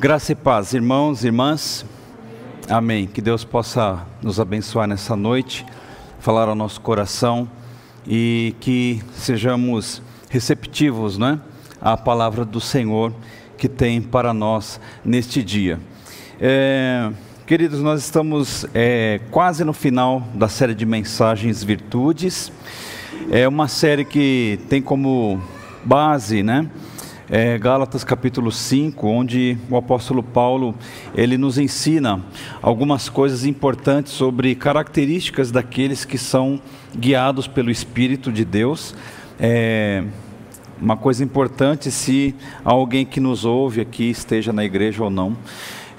[0.00, 1.84] Graça e paz, irmãos e irmãs.
[2.70, 3.06] Amém.
[3.06, 5.66] Que Deus possa nos abençoar nessa noite,
[6.20, 7.46] falar ao nosso coração
[8.06, 10.00] e que sejamos
[10.30, 11.38] receptivos, né,
[11.82, 13.12] à palavra do Senhor
[13.58, 15.78] que tem para nós neste dia.
[16.40, 17.10] É,
[17.46, 22.50] queridos, nós estamos é, quase no final da série de mensagens Virtudes.
[23.30, 25.38] É uma série que tem como
[25.84, 26.70] base, né?
[27.30, 30.74] É, Gálatas capítulo 5, onde o apóstolo Paulo
[31.14, 32.20] ele nos ensina
[32.60, 36.60] algumas coisas importantes sobre características daqueles que são
[36.96, 38.96] guiados pelo Espírito de Deus.
[39.38, 40.02] É,
[40.80, 45.36] uma coisa importante se alguém que nos ouve aqui esteja na igreja ou não,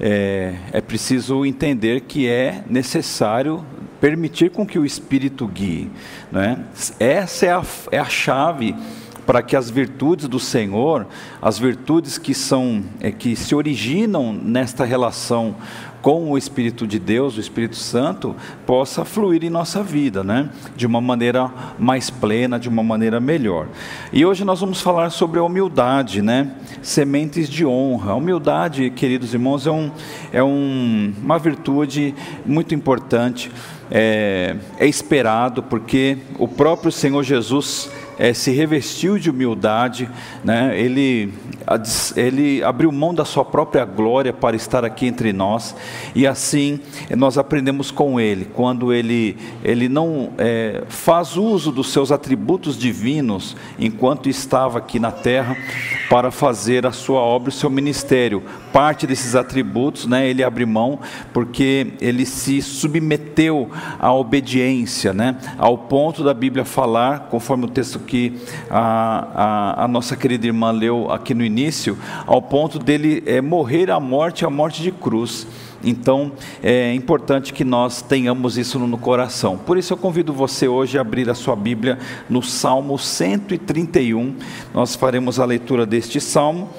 [0.01, 3.63] é, é preciso entender que é necessário
[4.01, 5.89] permitir com que o Espírito guie.
[6.29, 6.59] Né?
[6.99, 8.75] Essa é a, é a chave
[9.25, 11.07] para que as virtudes do Senhor,
[11.41, 15.55] as virtudes que são é, que se originam nesta relação
[16.01, 20.49] com o Espírito de Deus, o Espírito Santo, possa fluir em nossa vida, né?
[20.75, 23.67] De uma maneira mais plena, de uma maneira melhor.
[24.11, 26.51] E hoje nós vamos falar sobre a humildade, né?
[26.81, 28.13] Sementes de honra.
[28.13, 29.91] A humildade, queridos irmãos, é, um,
[30.33, 33.51] é um, uma virtude muito importante.
[33.93, 40.09] É, é esperado porque o próprio Senhor Jesus é, se revestiu de humildade,
[40.43, 40.79] né?
[40.79, 41.33] ele,
[42.15, 45.75] ele abriu mão da sua própria glória para estar aqui entre nós,
[46.13, 46.79] e assim
[47.17, 53.55] nós aprendemos com ele, quando ele, ele não é, faz uso dos seus atributos divinos
[53.79, 55.55] enquanto estava aqui na terra
[56.09, 58.43] para fazer a sua obra e o seu ministério.
[58.71, 60.99] Parte desses atributos, né, ele abre mão
[61.33, 63.69] porque ele se submeteu
[63.99, 69.87] à obediência, né, ao ponto da Bíblia falar, conforme o texto que a, a, a
[69.87, 74.49] nossa querida irmã leu aqui no início, ao ponto dele é, morrer a morte, a
[74.49, 75.47] morte de cruz.
[75.83, 79.57] Então é importante que nós tenhamos isso no coração.
[79.57, 81.97] Por isso eu convido você hoje a abrir a sua Bíblia
[82.29, 84.35] no Salmo 131.
[84.73, 86.69] Nós faremos a leitura deste salmo.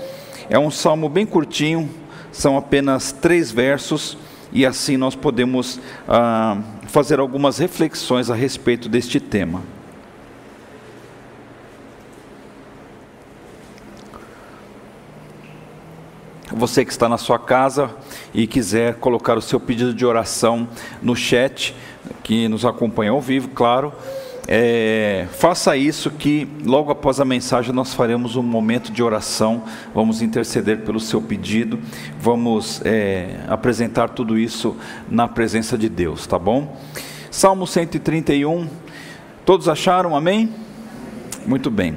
[0.52, 1.88] É um salmo bem curtinho,
[2.30, 4.18] são apenas três versos,
[4.52, 6.58] e assim nós podemos ah,
[6.88, 9.62] fazer algumas reflexões a respeito deste tema.
[16.52, 17.90] Você que está na sua casa
[18.34, 20.68] e quiser colocar o seu pedido de oração
[21.00, 21.74] no chat,
[22.22, 23.90] que nos acompanha ao vivo, claro,
[24.48, 29.62] é, faça isso que logo após a mensagem nós faremos um momento de oração,
[29.94, 31.78] vamos interceder pelo seu pedido,
[32.20, 34.76] vamos é, apresentar tudo isso
[35.08, 36.76] na presença de Deus, tá bom?
[37.30, 38.68] Salmo 131,
[39.44, 40.52] todos acharam, amém?
[41.46, 41.96] Muito bem.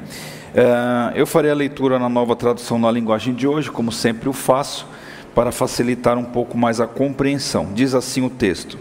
[0.53, 4.33] É, eu farei a leitura na nova tradução na linguagem de hoje, como sempre o
[4.33, 4.87] faço,
[5.33, 7.73] para facilitar um pouco mais a compreensão.
[7.73, 8.77] Diz assim o texto: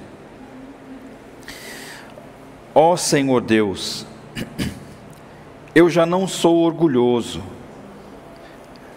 [2.77, 4.05] Ó Senhor Deus,
[5.77, 7.41] eu já não sou orgulhoso,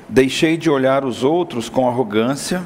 [0.10, 2.64] deixei de olhar os outros com arrogância,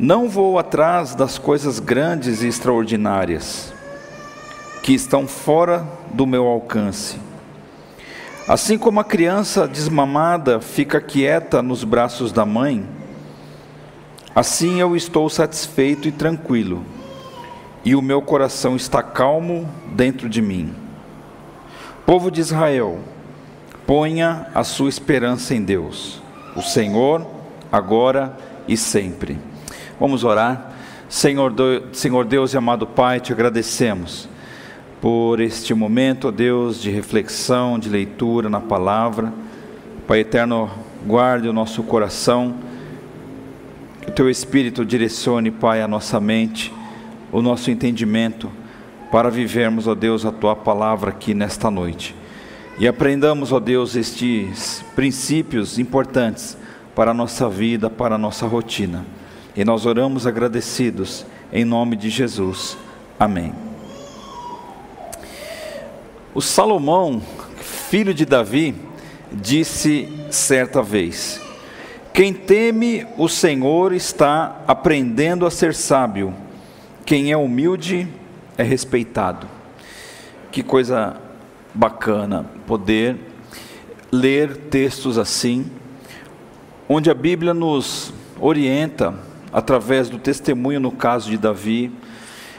[0.00, 3.74] não vou atrás das coisas grandes e extraordinárias
[4.82, 7.18] que estão fora do meu alcance.
[8.48, 12.88] Assim como a criança desmamada fica quieta nos braços da mãe,
[14.34, 16.82] assim eu estou satisfeito e tranquilo,
[17.84, 20.74] e o meu coração está calmo dentro de mim.
[22.06, 23.00] Povo de Israel,
[23.86, 26.22] ponha a sua esperança em Deus,
[26.56, 27.26] o Senhor,
[27.70, 28.36] agora
[28.66, 29.38] e sempre.
[30.00, 30.72] Vamos orar.
[31.08, 31.52] Senhor,
[31.92, 34.28] Senhor Deus e amado Pai, te agradecemos
[35.00, 39.32] por este momento, ó Deus, de reflexão, de leitura na palavra.
[40.06, 40.70] Pai eterno,
[41.06, 42.54] guarde o nosso coração,
[44.00, 46.72] que o teu Espírito direcione, Pai, a nossa mente,
[47.34, 48.48] o nosso entendimento,
[49.10, 52.14] para vivermos, ó Deus, a tua palavra aqui nesta noite.
[52.78, 56.56] E aprendamos, ó Deus, estes princípios importantes
[56.94, 59.04] para a nossa vida, para a nossa rotina.
[59.56, 62.78] E nós oramos agradecidos, em nome de Jesus.
[63.18, 63.52] Amém.
[66.32, 67.20] O Salomão,
[67.56, 68.76] filho de Davi,
[69.32, 71.40] disse certa vez:
[72.12, 76.43] Quem teme o Senhor está aprendendo a ser sábio,
[77.04, 78.08] quem é humilde
[78.56, 79.46] é respeitado.
[80.50, 81.16] Que coisa
[81.74, 83.16] bacana poder
[84.10, 85.66] ler textos assim,
[86.88, 89.14] onde a Bíblia nos orienta
[89.52, 91.92] através do testemunho no caso de Davi,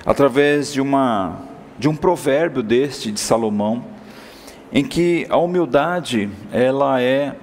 [0.06, 1.40] através de uma
[1.78, 3.84] de um provérbio deste de Salomão,
[4.72, 7.36] em que a humildade ela é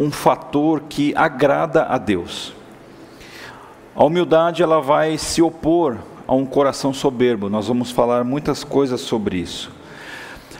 [0.00, 2.52] um fator que agrada a Deus.
[3.94, 7.48] A humildade ela vai se opor a um coração soberbo.
[7.48, 9.70] Nós vamos falar muitas coisas sobre isso.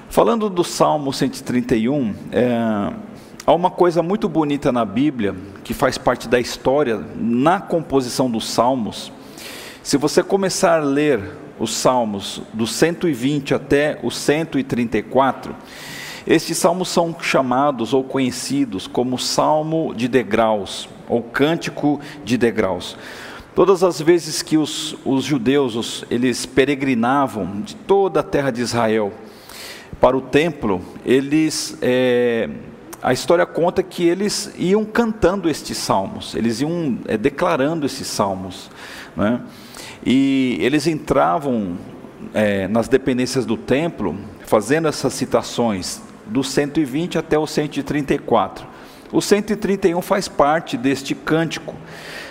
[0.08, 2.92] Falando do Salmo 131, é,
[3.46, 5.34] há uma coisa muito bonita na Bíblia
[5.64, 9.12] que faz parte da história na composição dos Salmos.
[9.82, 11.20] Se você começar a ler
[11.58, 15.54] os Salmos do 120 até o 134,
[16.26, 22.96] estes salmos são chamados ou conhecidos como Salmo de degraus ou Cântico de degraus.
[23.56, 28.61] Todas as vezes que os, os judeus os, eles peregrinavam de toda a terra de
[28.61, 29.11] Israel
[29.99, 32.50] para o templo, eles é,
[33.03, 38.70] a história conta que eles iam cantando estes salmos, eles iam é, declarando esses salmos,
[39.17, 39.41] né?
[40.05, 41.79] e eles entravam
[42.35, 44.14] é, nas dependências do templo
[44.44, 48.67] fazendo essas citações do 120 até o 134.
[49.11, 51.75] O 131 faz parte deste cântico.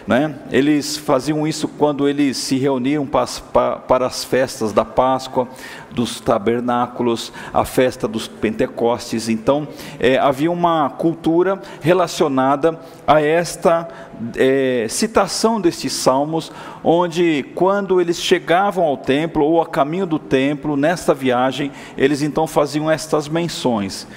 [0.07, 0.35] Né?
[0.51, 5.47] Eles faziam isso quando eles se reuniam para as, festas da Páscoa,
[5.89, 9.29] dos tabernáculos, a festa dos Pentecostes.
[9.29, 9.67] Então,
[9.99, 13.87] é, havia uma cultura relacionada a esta
[14.35, 16.51] é, citação destes salmos,
[16.83, 22.45] onde, quando eles chegavam ao templo ou a caminho do templo, nesta viagem, eles então
[22.45, 24.07] faziam estas menções.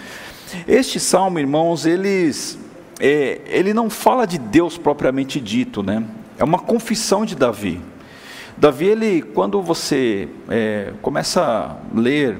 [0.66, 2.58] Este salmo, irmãos, eles
[3.00, 6.04] é, ele não fala de Deus propriamente dito, né?
[6.38, 7.80] É uma confissão de Davi.
[8.56, 12.38] Davi, ele, quando você é, começa a ler,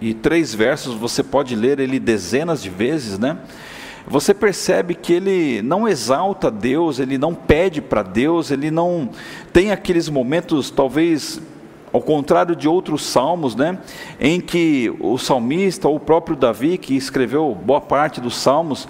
[0.00, 3.38] e, três versos você pode ler ele dezenas de vezes, né?
[4.06, 9.10] Você percebe que ele não exalta Deus, ele não pede para Deus, ele não
[9.52, 11.38] tem aqueles momentos, talvez
[11.92, 13.78] ao contrário de outros salmos, né,
[14.20, 18.88] em que o salmista ou o próprio Davi, que escreveu boa parte dos salmos,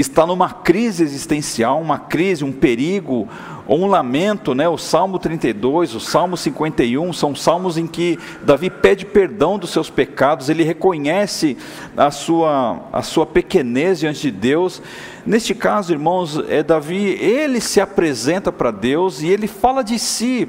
[0.00, 3.28] está numa crise existencial, uma crise, um perigo,
[3.66, 4.68] ou um lamento, né?
[4.68, 9.88] O Salmo 32, o Salmo 51 são salmos em que Davi pede perdão dos seus
[9.88, 11.56] pecados, ele reconhece
[11.96, 14.82] a sua, a sua pequenez diante de Deus.
[15.24, 20.48] Neste caso, irmãos, é Davi, ele se apresenta para Deus e ele fala de si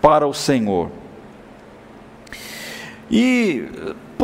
[0.00, 0.90] para o Senhor.
[3.10, 3.64] E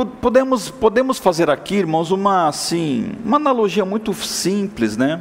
[0.07, 5.21] podemos, podemos fazer aqui, irmãos, uma, assim, uma analogia muito simples, né?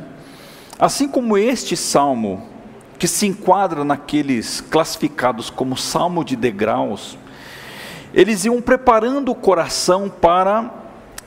[0.78, 2.48] Assim como este salmo,
[2.98, 7.18] que se enquadra naqueles classificados como salmo de degraus,
[8.14, 10.72] eles iam preparando o coração para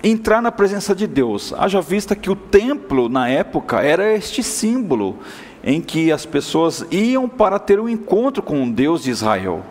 [0.02, 1.54] entrar na presença de Deus.
[1.56, 5.18] Haja vista que o templo, na época, era este símbolo
[5.62, 9.62] em que as pessoas iam para ter um encontro com o Deus de Israel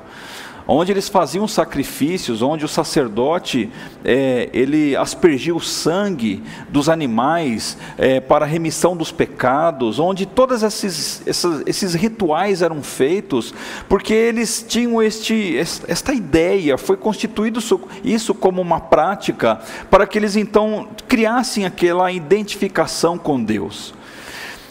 [0.73, 3.69] onde eles faziam sacrifícios, onde o sacerdote
[4.06, 11.21] é, ele aspergia o sangue dos animais é, para remissão dos pecados, onde todos esses,
[11.25, 13.53] esses, esses, rituais eram feitos,
[13.89, 17.59] porque eles tinham este, esta ideia, foi constituído
[18.03, 19.59] isso como uma prática,
[19.89, 23.94] para que eles então criassem aquela identificação com Deus.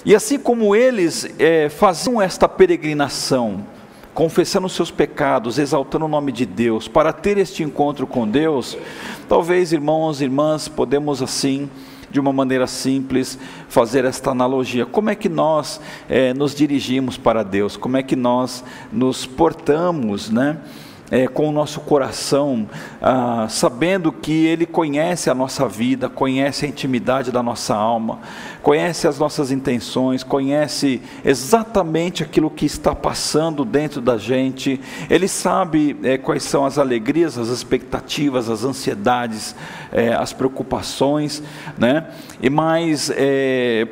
[0.05, 3.67] E assim como eles é, faziam esta peregrinação,
[4.21, 8.77] confessando os seus pecados, exaltando o nome de Deus, para ter este encontro com Deus,
[9.27, 11.71] talvez, irmãos e irmãs, podemos assim,
[12.11, 14.85] de uma maneira simples, fazer esta analogia.
[14.85, 17.79] Como é que nós é, nos dirigimos para Deus?
[17.79, 20.59] Como é que nós nos portamos, né?
[21.11, 22.69] É, com o nosso coração,
[23.03, 28.21] ah, sabendo que Ele conhece a nossa vida, conhece a intimidade da nossa alma,
[28.63, 35.97] conhece as nossas intenções, conhece exatamente aquilo que está passando dentro da gente, Ele sabe
[36.03, 39.57] é, quais são as alegrias, as expectativas, as ansiedades,
[39.93, 41.43] é, as preocupações,
[41.77, 42.07] né?
[42.41, 43.87] E mais é,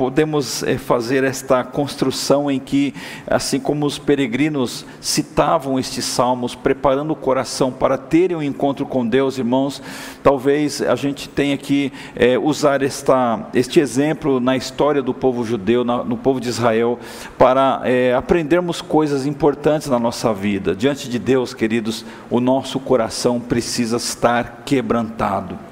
[0.00, 2.94] podemos é, fazer esta construção em que,
[3.26, 9.06] assim como os peregrinos citavam estes salmos, preparando o coração para terem um encontro com
[9.06, 9.82] Deus, irmãos,
[10.22, 15.84] talvez a gente tenha que é, usar esta, este exemplo na história do povo judeu,
[15.84, 16.98] na, no povo de Israel,
[17.36, 20.74] para é, aprendermos coisas importantes na nossa vida.
[20.74, 25.69] Diante de Deus, queridos, o nosso coração precisa estar quebrantado.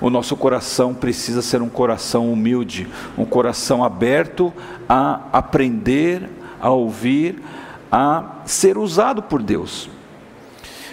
[0.00, 2.86] O nosso coração precisa ser um coração humilde,
[3.16, 4.52] um coração aberto
[4.88, 6.28] a aprender,
[6.60, 7.42] a ouvir,
[7.90, 9.90] a ser usado por Deus.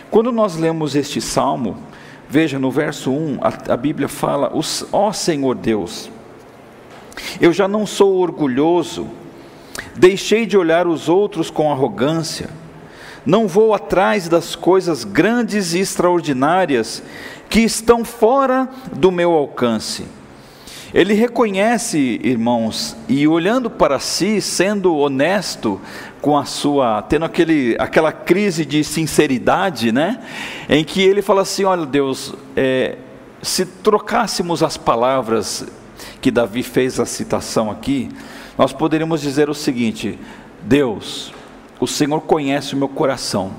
[0.10, 1.78] Quando nós lemos este salmo,
[2.28, 4.52] veja no verso 1, a, a Bíblia fala:
[4.92, 6.10] Ó Senhor Deus,
[7.40, 9.08] eu já não sou orgulhoso,
[9.96, 12.50] deixei de olhar os outros com arrogância,
[13.26, 17.02] não vou atrás das coisas grandes e extraordinárias
[17.50, 20.06] que estão fora do meu alcance.
[20.94, 25.82] Ele reconhece, irmãos, e olhando para si, sendo honesto
[26.22, 30.24] com a sua, tendo aquele, aquela crise de sinceridade, né?
[30.70, 32.98] Em que ele fala assim: olha, Deus, é,
[33.42, 35.66] se trocássemos as palavras
[36.22, 38.10] que Davi fez a citação aqui,
[38.58, 40.18] nós poderíamos dizer o seguinte:
[40.62, 41.34] Deus,
[41.80, 43.52] o Senhor conhece o meu coração,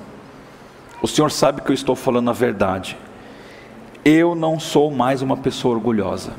[1.02, 2.96] o Senhor sabe que eu estou falando a verdade.
[4.04, 6.32] Eu não sou mais uma pessoa orgulhosa.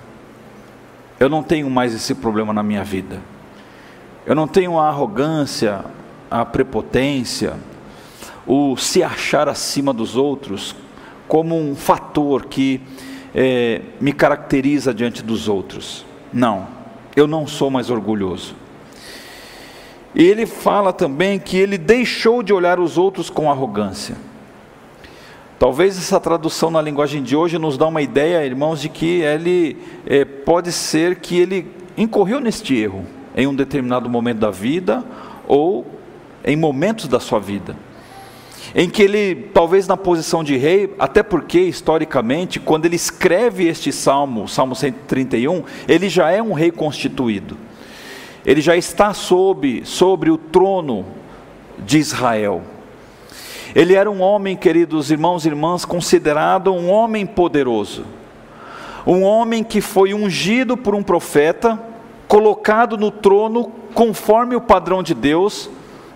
[1.19, 3.19] Eu não tenho mais esse problema na minha vida.
[4.25, 5.85] Eu não tenho a arrogância,
[6.29, 7.55] a prepotência,
[8.45, 10.75] o se achar acima dos outros
[11.27, 12.81] como um fator que
[13.33, 16.05] é, me caracteriza diante dos outros.
[16.31, 16.67] Não,
[17.15, 18.55] eu não sou mais orgulhoso.
[20.17, 24.15] E ele fala também que ele deixou de olhar os outros com arrogância.
[25.59, 29.77] Talvez essa tradução na linguagem de hoje nos dá uma ideia, irmãos, de que ele
[30.07, 33.05] é, pode ser que ele incorreu neste erro
[33.35, 35.05] em um determinado momento da vida
[35.47, 35.85] ou
[36.43, 37.75] em momentos da sua vida.
[38.73, 43.91] Em que ele, talvez na posição de rei, até porque historicamente, quando ele escreve este
[43.91, 47.66] salmo, Salmo 131, ele já é um rei constituído.
[48.47, 51.05] Ele já está sob, sobre o trono
[51.77, 52.61] de Israel.
[53.75, 58.05] Ele era um homem, queridos irmãos e irmãs, considerado um homem poderoso.
[59.05, 61.77] Um homem que foi ungido por um profeta,
[62.25, 65.69] colocado no trono conforme o padrão de Deus,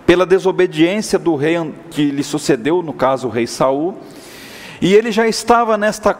[0.06, 1.56] pela desobediência do rei
[1.90, 3.98] que lhe sucedeu, no caso o rei Saul,
[4.80, 6.18] e ele já estava nesta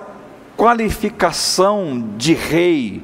[0.59, 3.03] qualificação de rei,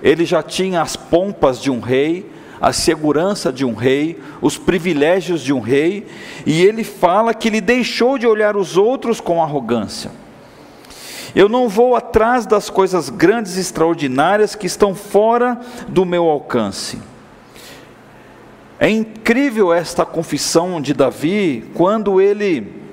[0.00, 5.42] ele já tinha as pompas de um rei, a segurança de um rei, os privilégios
[5.42, 6.06] de um rei,
[6.44, 10.10] e ele fala que ele deixou de olhar os outros com arrogância.
[11.34, 16.98] Eu não vou atrás das coisas grandes e extraordinárias que estão fora do meu alcance.
[18.78, 22.84] É incrível esta confissão de Davi quando ele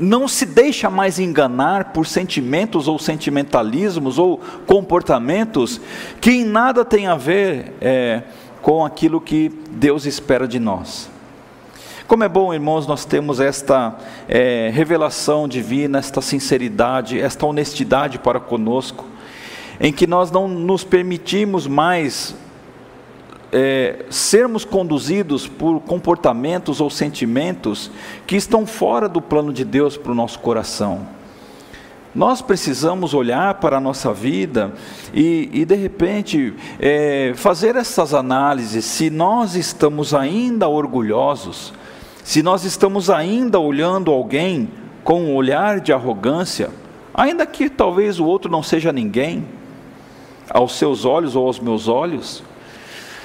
[0.00, 5.80] não se deixa mais enganar por sentimentos ou sentimentalismos ou comportamentos
[6.20, 8.22] que em nada tem a ver é,
[8.64, 11.10] com aquilo que Deus espera de nós.
[12.08, 13.94] Como é bom, irmãos, nós temos esta
[14.26, 19.04] é, revelação divina, esta sinceridade, esta honestidade para conosco,
[19.78, 22.34] em que nós não nos permitimos mais
[23.52, 27.90] é, sermos conduzidos por comportamentos ou sentimentos
[28.26, 31.06] que estão fora do plano de Deus para o nosso coração.
[32.14, 34.72] Nós precisamos olhar para a nossa vida
[35.12, 41.74] e, e de repente, é, fazer essas análises se nós estamos ainda orgulhosos,
[42.22, 44.68] se nós estamos ainda olhando alguém
[45.02, 46.70] com um olhar de arrogância,
[47.12, 49.44] ainda que talvez o outro não seja ninguém,
[50.48, 52.44] aos seus olhos ou aos meus olhos.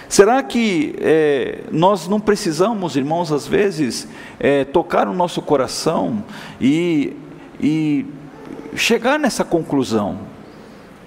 [0.07, 4.07] Será que é, nós não precisamos, irmãos, às vezes,
[4.39, 6.23] é, tocar o nosso coração
[6.59, 7.15] e,
[7.61, 8.05] e
[8.75, 10.19] chegar nessa conclusão.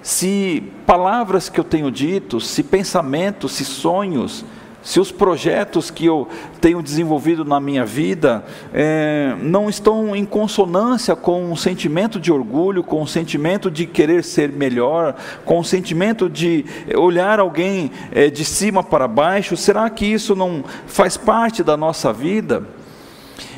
[0.01, 4.43] Se palavras que eu tenho dito, se pensamentos, se sonhos,
[4.83, 6.27] se os projetos que eu
[6.59, 8.43] tenho desenvolvido na minha vida
[8.73, 14.25] é, não estão em consonância com um sentimento de orgulho, com um sentimento de querer
[14.25, 15.15] ser melhor,
[15.45, 16.65] com um sentimento de
[16.97, 22.11] olhar alguém é, de cima para baixo, será que isso não faz parte da nossa
[22.11, 22.67] vida?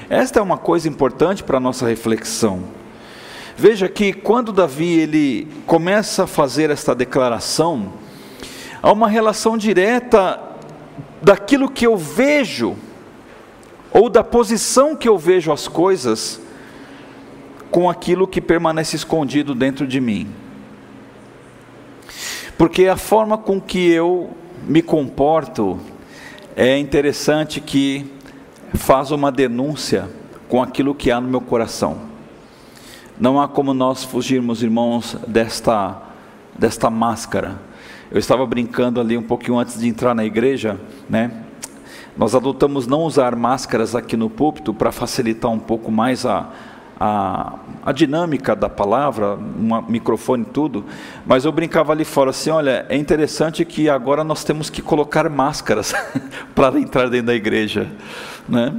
[0.08, 2.85] Esta é uma coisa importante para a nossa reflexão.
[3.58, 7.94] Veja que quando Davi ele começa a fazer esta declaração,
[8.84, 10.42] há uma relação direta
[11.22, 12.76] daquilo que eu vejo
[13.94, 16.42] ou da posição que eu vejo as coisas
[17.72, 20.28] com aquilo que permanece escondido dentro de mim.
[22.58, 24.32] Porque a forma com que eu
[24.68, 25.80] me comporto
[26.58, 28.06] é interessante que
[28.74, 30.10] faz uma denúncia
[30.50, 32.15] com aquilo que há no meu coração.
[33.20, 36.02] Não há como nós fugirmos, irmãos, desta,
[36.58, 37.60] desta máscara.
[38.12, 40.78] Eu estava brincando ali um pouquinho antes de entrar na igreja,
[41.10, 41.32] né?
[42.18, 46.50] Nós adotamos não usar máscaras aqui no púlpito para facilitar um pouco mais a,
[47.00, 47.56] a,
[47.86, 50.86] a, dinâmica da palavra, um microfone tudo,
[51.26, 55.30] mas eu brincava ali fora assim: olha, é interessante que agora nós temos que colocar
[55.30, 55.94] máscaras
[56.54, 57.90] para entrar dentro da igreja,
[58.48, 58.74] né?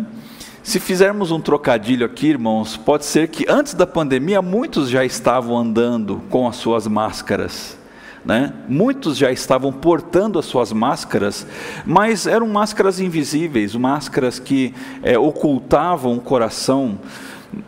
[0.67, 5.57] Se fizermos um trocadilho aqui, irmãos, pode ser que antes da pandemia muitos já estavam
[5.57, 7.79] andando com as suas máscaras.
[8.25, 8.53] Né?
[8.69, 11.47] Muitos já estavam portando as suas máscaras,
[11.87, 16.99] mas eram máscaras invisíveis, máscaras que é, ocultavam o coração.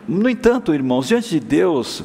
[0.05, 2.03] No entanto, irmãos, diante de Deus,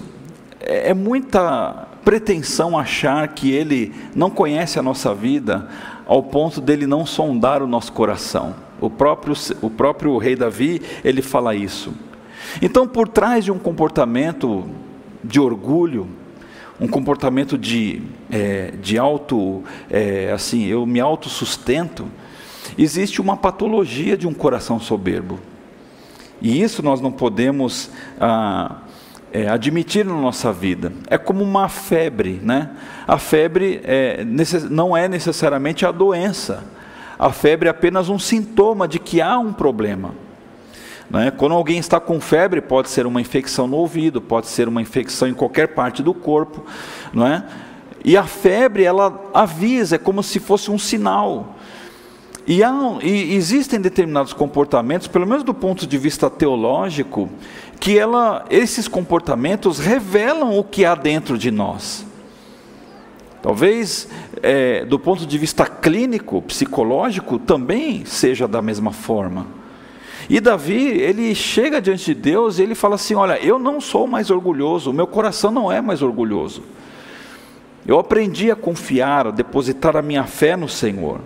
[0.60, 5.68] é, é muita pretensão achar que ele não conhece a nossa vida
[6.06, 8.54] ao ponto dele não sondar o nosso coração.
[8.84, 11.92] O próprio, o próprio rei Davi, ele fala isso.
[12.60, 14.64] Então, por trás de um comportamento
[15.22, 16.06] de orgulho,
[16.80, 22.06] um comportamento de, é, de auto, é, assim, eu me autossustento,
[22.76, 25.38] existe uma patologia de um coração soberbo.
[26.42, 28.78] E isso nós não podemos ah,
[29.32, 30.92] é, admitir na nossa vida.
[31.08, 32.70] É como uma febre, né?
[33.06, 34.24] A febre é,
[34.68, 36.64] não é necessariamente a doença.
[37.18, 40.14] A febre é apenas um sintoma de que há um problema.
[41.08, 41.30] Né?
[41.30, 45.28] Quando alguém está com febre, pode ser uma infecção no ouvido, pode ser uma infecção
[45.28, 46.64] em qualquer parte do corpo,
[47.12, 47.44] não é?
[48.04, 51.56] E a febre, ela avisa, é como se fosse um sinal.
[52.46, 57.30] E, há, e, existem determinados comportamentos, pelo menos do ponto de vista teológico,
[57.80, 62.04] que ela, esses comportamentos revelam o que há dentro de nós.
[63.44, 64.08] Talvez,
[64.42, 69.46] é, do ponto de vista clínico, psicológico, também seja da mesma forma.
[70.30, 74.06] E Davi, ele chega diante de Deus e ele fala assim: Olha, eu não sou
[74.06, 76.62] mais orgulhoso, meu coração não é mais orgulhoso.
[77.86, 81.20] Eu aprendi a confiar, a depositar a minha fé no Senhor.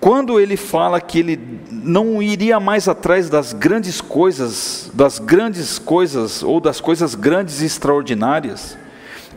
[0.00, 1.38] Quando ele fala que ele
[1.70, 7.66] não iria mais atrás das grandes coisas, das grandes coisas ou das coisas grandes e
[7.66, 8.80] extraordinárias,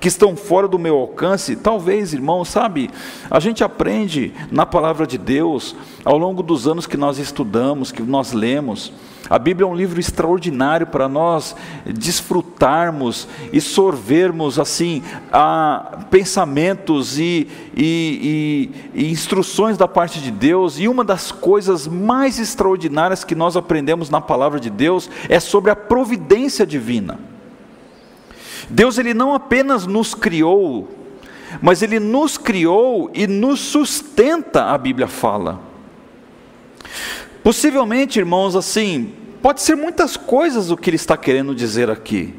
[0.06, 2.92] que estão fora do meu alcance, talvez, irmão, sabe,
[3.28, 8.04] a gente aprende na palavra de Deus ao longo dos anos que nós estudamos, que
[8.04, 8.94] nós lemos.
[9.28, 11.56] A Bíblia é um livro extraordinário para nós
[11.88, 15.02] desfrutarmos e sorvermos assim
[15.34, 20.78] a pensamentos e, e, e, e instruções da parte de Deus.
[20.78, 25.72] E uma das coisas mais extraordinárias que nós aprendemos na palavra de Deus é sobre
[25.72, 27.18] a providência divina.
[28.70, 30.90] Deus ele não apenas nos criou,
[31.62, 35.60] mas ele nos criou e nos sustenta, a Bíblia fala.
[37.44, 42.34] Possivelmente, irmãos, assim, pode ser muitas coisas o que ele está querendo dizer aqui.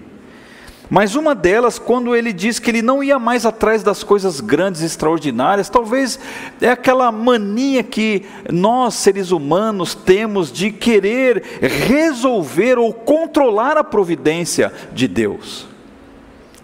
[0.89, 4.83] Mas uma delas, quando ele diz que ele não ia mais atrás das coisas grandes
[4.83, 6.19] e extraordinárias, talvez
[6.61, 14.73] é aquela mania que nós, seres humanos, temos de querer resolver ou controlar a providência
[14.93, 15.67] de Deus.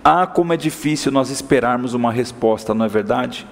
[0.04, 3.46] Ah, como é difícil nós esperarmos uma resposta, não é verdade?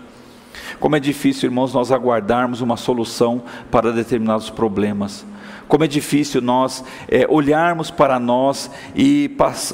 [0.81, 5.25] Como é difícil, irmãos, nós aguardarmos uma solução para determinados problemas.
[5.69, 9.29] Como é difícil nós é, olharmos para nós e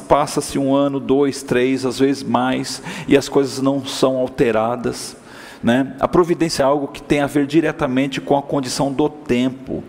[0.06, 5.16] passa-se um ano, dois, três, às vezes mais, e as coisas não são alteradas.
[5.62, 5.94] Né?
[5.98, 9.82] A providência é algo que tem a ver diretamente com a condição do tempo.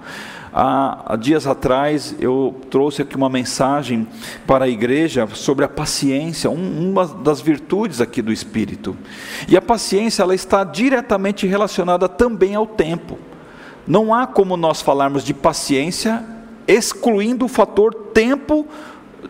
[0.54, 4.08] Há, dias atrás eu trouxe aqui uma mensagem
[4.46, 8.96] para a igreja sobre a paciência, um, uma das virtudes aqui do Espírito.
[9.48, 13.20] E a paciência ela está diretamente relacionada também ao tempo.
[13.86, 16.24] Não há como nós falarmos de paciência
[16.68, 18.68] excluindo o fator tempo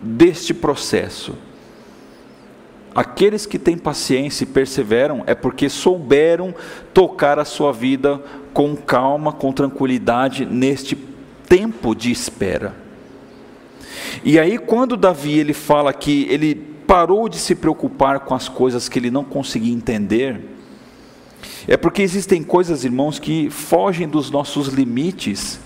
[0.01, 1.35] deste processo.
[2.95, 6.55] Aqueles que têm paciência e perseveram é porque souberam
[6.95, 8.19] tocar a sua vida
[8.53, 10.95] com calma, com tranquilidade neste
[11.47, 12.75] tempo de espera.
[14.23, 18.87] E aí quando Davi ele fala que ele parou de se preocupar com as coisas
[18.87, 20.41] que ele não conseguia entender,
[21.67, 25.59] é porque existem coisas, irmãos, que fogem dos nossos limites.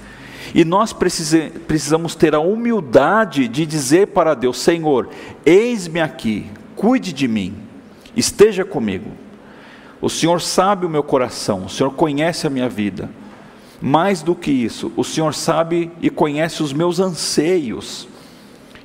[0.54, 5.10] E nós precisamos ter a humildade de dizer para Deus: Senhor,
[5.46, 7.56] eis-me aqui, cuide de mim,
[8.16, 9.12] esteja comigo.
[10.02, 13.10] O Senhor sabe o meu coração, o Senhor conhece a minha vida.
[13.82, 18.08] Mais do que isso, o Senhor sabe e conhece os meus anseios,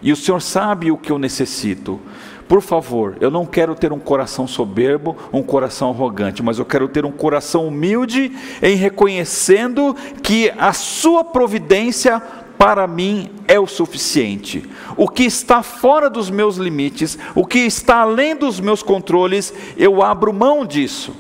[0.01, 2.01] e o Senhor sabe o que eu necessito.
[2.49, 6.89] Por favor, eu não quero ter um coração soberbo, um coração arrogante, mas eu quero
[6.89, 8.33] ter um coração humilde
[8.63, 12.23] em reconhecendo que a Sua providência
[12.57, 14.65] para mim é o suficiente.
[14.97, 20.03] O que está fora dos meus limites, o que está além dos meus controles, eu
[20.03, 21.15] abro mão disso,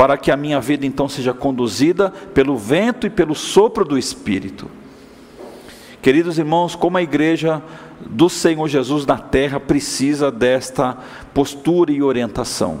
[0.00, 4.70] para que a minha vida então seja conduzida pelo vento e pelo sopro do Espírito.
[6.00, 7.62] Queridos irmãos, como a igreja
[8.06, 10.96] do Senhor Jesus na terra precisa desta
[11.34, 12.78] postura e orientação.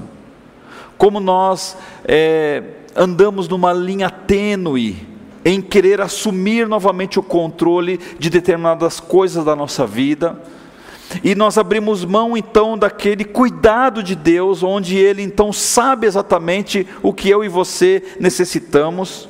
[0.96, 2.62] Como nós é,
[2.96, 5.06] andamos numa linha tênue
[5.44, 10.40] em querer assumir novamente o controle de determinadas coisas da nossa vida.
[11.24, 17.12] E nós abrimos mão então daquele cuidado de Deus, onde Ele então sabe exatamente o
[17.12, 19.28] que eu e você necessitamos,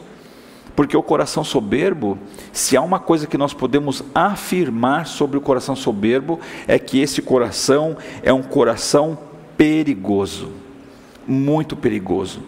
[0.76, 2.18] porque o coração soberbo,
[2.52, 7.22] se há uma coisa que nós podemos afirmar sobre o coração soberbo, é que esse
[7.22, 9.18] coração é um coração
[9.56, 10.52] perigoso,
[11.26, 12.40] muito perigoso.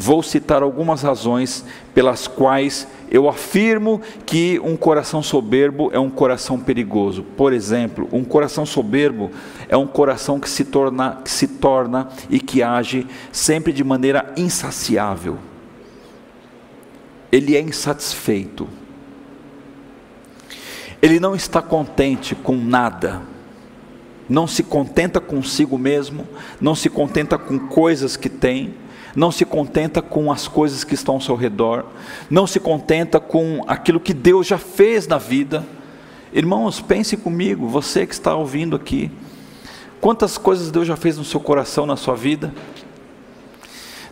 [0.00, 6.56] Vou citar algumas razões pelas quais eu afirmo que um coração soberbo é um coração
[6.56, 7.24] perigoso.
[7.36, 9.28] Por exemplo, um coração soberbo
[9.68, 14.32] é um coração que se torna, que se torna e que age sempre de maneira
[14.36, 15.36] insaciável.
[17.32, 18.68] Ele é insatisfeito.
[21.02, 23.20] Ele não está contente com nada
[24.28, 26.28] não se contenta consigo mesmo,
[26.60, 28.74] não se contenta com coisas que tem,
[29.18, 31.86] não se contenta com as coisas que estão ao seu redor,
[32.30, 35.66] não se contenta com aquilo que Deus já fez na vida.
[36.32, 39.10] Irmãos, pense comigo, você que está ouvindo aqui,
[40.00, 42.54] quantas coisas Deus já fez no seu coração, na sua vida?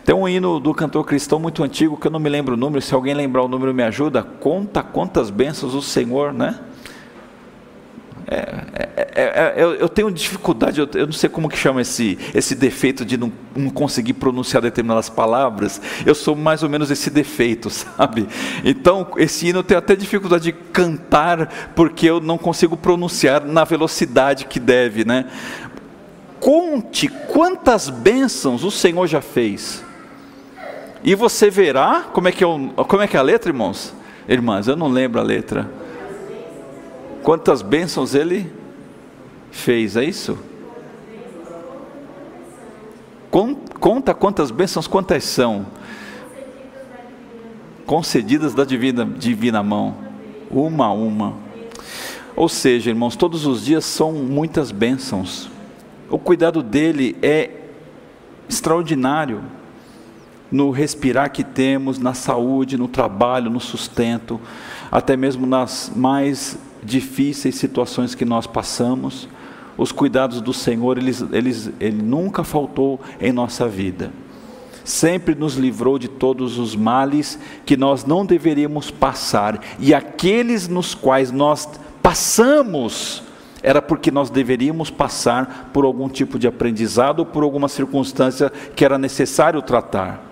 [0.03, 2.81] Tem um hino do cantor cristão muito antigo que eu não me lembro o número,
[2.81, 4.23] se alguém lembrar o número me ajuda.
[4.23, 6.59] Conta quantas bênçãos o Senhor, né?
[8.29, 11.79] É, é, é, é, eu, eu, tenho dificuldade, eu, eu, não sei como que chama
[11.79, 15.81] esse, esse defeito de não, não, conseguir pronunciar determinadas palavras.
[16.05, 18.27] Eu sou mais ou menos esse defeito, sabe?
[18.65, 23.63] Então, esse hino eu tenho até dificuldade de cantar porque eu não consigo pronunciar na
[23.63, 25.25] velocidade que deve, né?
[26.41, 29.83] Conte quantas bênçãos o Senhor já fez.
[31.01, 33.93] E você verá, como é que como é, que é a letra, irmãos?
[34.27, 35.86] Irmãs, eu não lembro a letra
[37.23, 38.51] quantas bênçãos ele
[39.51, 40.37] fez, é isso?
[43.79, 45.65] Conta quantas bênçãos, quantas são
[47.85, 49.95] concedidas da divina, divina mão,
[50.49, 51.35] uma a uma.
[52.35, 55.49] Ou seja, irmãos, todos os dias são muitas bênçãos.
[56.09, 57.49] O cuidado dele é
[58.47, 59.41] extraordinário
[60.51, 64.39] no respirar que temos, na saúde, no trabalho, no sustento,
[64.91, 69.27] até mesmo nas mais difíceis situações que nós passamos,
[69.77, 74.11] os cuidados do Senhor, eles, eles, Ele nunca faltou em nossa vida.
[74.83, 80.95] Sempre nos livrou de todos os males que nós não deveríamos passar, e aqueles nos
[80.95, 81.69] quais nós
[82.01, 83.21] passamos,
[83.61, 88.85] era porque nós deveríamos passar por algum tipo de aprendizado ou por alguma circunstância que
[88.85, 90.23] era necessário tratar.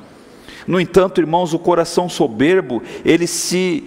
[0.67, 3.83] No entanto, irmãos, o coração soberbo, ele se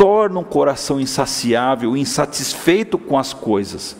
[0.00, 3.94] torna um coração insaciável, insatisfeito com as coisas.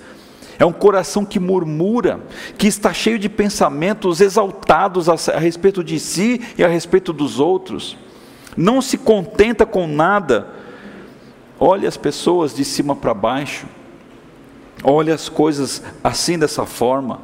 [0.58, 2.20] É um coração que murmura,
[2.56, 7.98] que está cheio de pensamentos exaltados a, respeito de si e a respeito dos outros.
[8.56, 10.48] Não se contenta com nada.
[11.58, 13.66] Olha as pessoas de cima para baixo.
[14.82, 17.20] Olha as coisas assim dessa forma.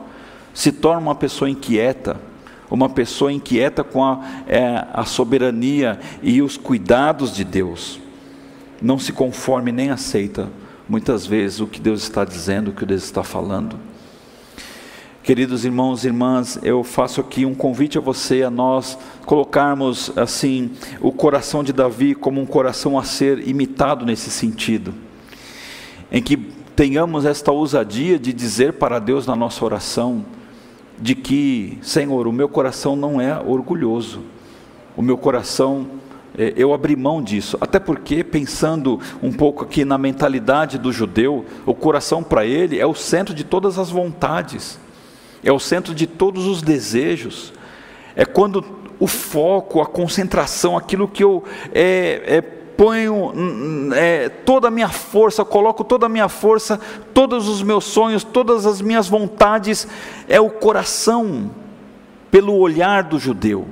[0.53, 2.21] Se torna uma pessoa inquieta
[2.69, 8.01] uma pessoa inquieta com a, é, a, soberania e os cuidados de Deus
[8.81, 10.49] não se conforme nem aceita
[10.89, 13.77] muitas vezes o que Deus está dizendo, o que Deus está falando.
[15.23, 20.71] Queridos irmãos e irmãs, eu faço aqui um convite a você, a nós colocarmos assim
[21.01, 24.95] o coração de Davi como um coração a ser imitado nesse sentido,
[26.12, 26.37] em que
[26.77, 30.25] tenhamos esta ousadia de dizer para Deus na nossa oração,
[30.97, 34.21] de que, Senhor, o meu coração não é orgulhoso,
[34.97, 35.89] o meu coração
[36.57, 41.75] eu abri mão disso, até porque, pensando um pouco aqui na mentalidade do judeu, o
[41.75, 44.79] coração para ele é o centro de todas as vontades,
[45.42, 47.55] é o centro de todos os desejos,
[48.14, 48.64] é quando
[48.99, 53.33] o foco, a concentração, aquilo que eu é, é, ponho
[53.94, 56.79] é, toda a minha força, coloco toda a minha força,
[57.14, 59.88] todos os meus sonhos, todas as minhas vontades,
[60.29, 61.51] é o coração,
[62.31, 63.66] pelo olhar do judeu.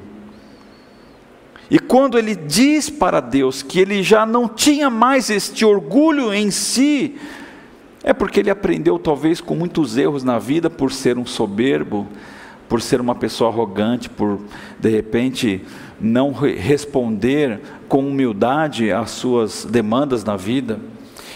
[1.71, 6.51] E quando ele diz para Deus que ele já não tinha mais este orgulho em
[6.51, 7.17] si,
[8.03, 12.07] é porque ele aprendeu, talvez, com muitos erros na vida, por ser um soberbo,
[12.69, 14.41] por ser uma pessoa arrogante, por,
[14.79, 15.63] de repente,
[15.99, 20.79] não responder com humildade às suas demandas na vida.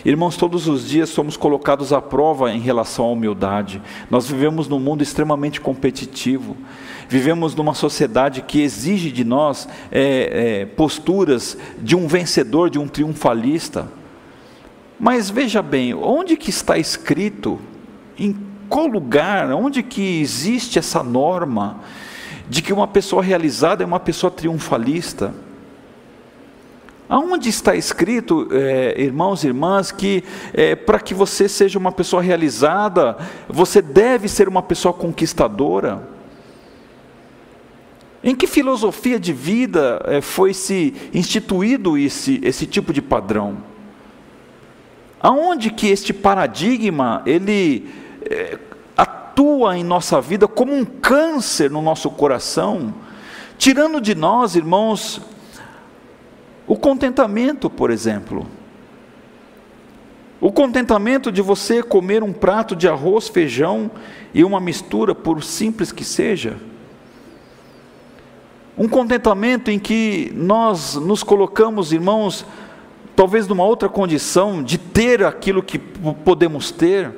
[0.05, 3.83] Irmãos, todos os dias somos colocados à prova em relação à humildade.
[4.11, 6.57] Nós vivemos num mundo extremamente competitivo.
[7.09, 12.87] Vivemos numa sociedade que exige de nós é, é, posturas de um vencedor, de um
[12.87, 13.91] triunfalista.
[15.01, 17.59] Mas veja bem, onde que está escrito,
[18.19, 18.37] em
[18.69, 21.81] qual lugar, onde que existe essa norma
[22.47, 25.33] de que uma pessoa realizada é uma pessoa triunfalista?
[27.09, 32.21] Aonde está escrito, é, irmãos e irmãs, que é, para que você seja uma pessoa
[32.21, 33.17] realizada,
[33.49, 36.18] você deve ser uma pessoa conquistadora?
[38.23, 43.59] Em que filosofia de vida é, foi se instituído esse, esse tipo de padrão?
[45.21, 47.89] Aonde que este paradigma ele
[48.23, 48.59] é,
[48.97, 52.93] atua em nossa vida como um câncer no nosso coração,
[53.57, 55.21] tirando de nós, irmãos,
[56.67, 58.47] o contentamento, por exemplo.
[60.41, 63.91] O contentamento de você comer um prato de arroz, feijão
[64.35, 66.57] e uma mistura, por simples que seja.
[68.79, 72.47] Um contentamento em que nós nos colocamos, irmãos,
[73.17, 75.81] talvez numa outra condição de ter aquilo que
[76.25, 77.13] podemos ter,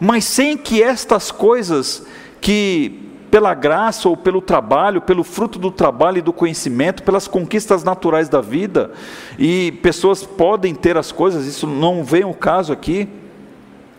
[0.00, 2.06] mas sem que estas coisas
[2.40, 7.84] que pela graça ou pelo trabalho, pelo fruto do trabalho e do conhecimento, pelas conquistas
[7.84, 8.90] naturais da vida,
[9.38, 13.06] e pessoas podem ter as coisas, isso não vem o caso aqui,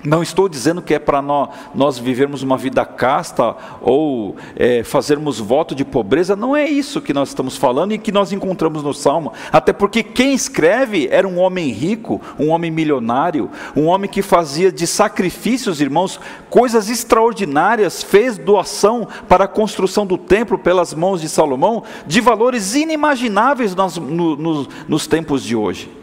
[0.03, 5.39] não estou dizendo que é para nós, nós vivermos uma vida casta ou é, fazermos
[5.39, 8.93] voto de pobreza, não é isso que nós estamos falando e que nós encontramos no
[8.93, 9.33] Salmo.
[9.51, 14.71] Até porque quem escreve era um homem rico, um homem milionário, um homem que fazia
[14.71, 21.27] de sacrifícios, irmãos, coisas extraordinárias, fez doação para a construção do templo pelas mãos de
[21.27, 25.98] Salomão, de valores inimagináveis nos, no, nos tempos de hoje.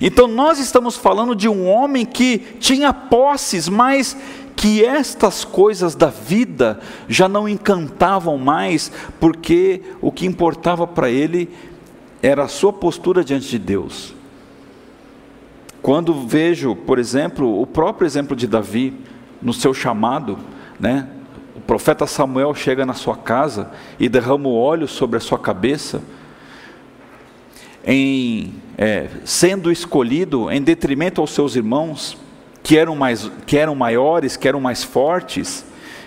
[0.00, 4.16] Então nós estamos falando de um homem que tinha posses, mas
[4.56, 11.50] que estas coisas da vida já não encantavam mais, porque o que importava para ele
[12.22, 14.14] era a sua postura diante de Deus.
[15.82, 18.94] Quando vejo, por exemplo, o próprio exemplo de Davi,
[19.40, 20.38] no seu chamado,
[20.78, 21.08] né?
[21.56, 26.02] O profeta Samuel chega na sua casa e derrama o óleo sobre a sua cabeça
[27.84, 32.16] em é, sendo escolhido em detrimento aos seus irmãos,
[32.62, 35.66] que eram, mais, que eram maiores, que eram mais fortes,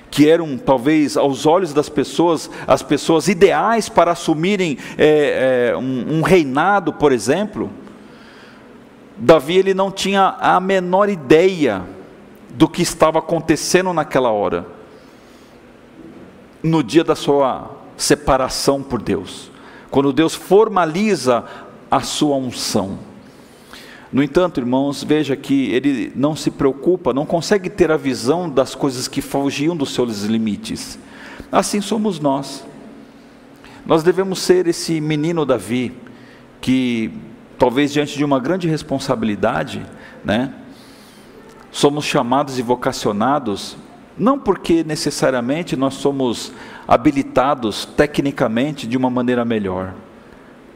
[0.09, 6.17] que eram talvez aos olhos das pessoas as pessoas ideais para assumirem é, é, um,
[6.17, 7.69] um reinado, por exemplo.
[9.15, 11.83] Davi ele não tinha a menor ideia
[12.49, 14.65] do que estava acontecendo naquela hora,
[16.63, 19.51] no dia da sua separação por Deus.
[19.91, 21.45] Quando Deus formaliza
[21.93, 22.97] a sua unção.
[24.11, 28.73] No entanto, irmãos, veja que ele não se preocupa, não consegue ter a visão das
[28.73, 30.97] coisas que fugiam dos seus limites.
[31.51, 32.65] Assim somos nós.
[33.85, 35.95] Nós devemos ser esse menino Davi,
[36.59, 37.13] que
[37.59, 39.85] talvez diante de uma grande responsabilidade,
[40.25, 40.51] né,
[41.71, 43.77] somos chamados e vocacionados,
[44.17, 46.51] não porque necessariamente nós somos
[46.87, 49.93] habilitados tecnicamente de uma maneira melhor,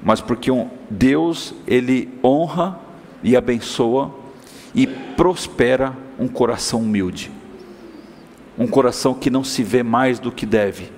[0.02, 0.50] mas porque
[0.90, 2.80] Deus ele honra
[3.24, 4.14] e abençoa
[4.74, 7.32] e prospera um coração humilde.
[8.58, 10.92] Um coração que não se vê mais do que deve.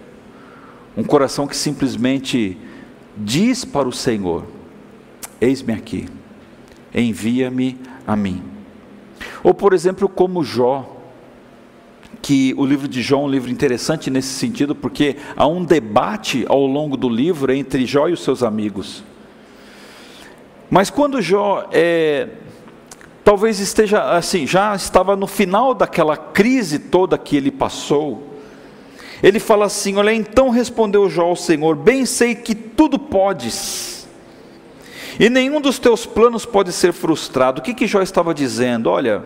[0.96, 2.58] Um coração que simplesmente
[3.18, 4.46] diz para o Senhor:
[5.40, 6.08] Eis-me aqui,
[6.94, 8.44] envia-me a mim.
[9.44, 10.99] Ou, por exemplo, como Jó,
[12.22, 16.46] que o livro de Jó é um livro interessante nesse sentido, porque há um debate
[16.48, 19.04] ao longo do livro entre Jó e os seus amigos.
[20.70, 22.28] Mas quando Jó é,
[23.24, 28.30] talvez esteja assim, já estava no final daquela crise toda que ele passou,
[29.22, 34.08] ele fala assim: Olha, então respondeu Jó ao Senhor: Bem sei que tudo podes,
[35.20, 37.60] e nenhum dos teus planos pode ser frustrado.
[37.60, 38.90] O que, que Jó estava dizendo?
[38.90, 39.24] Olha,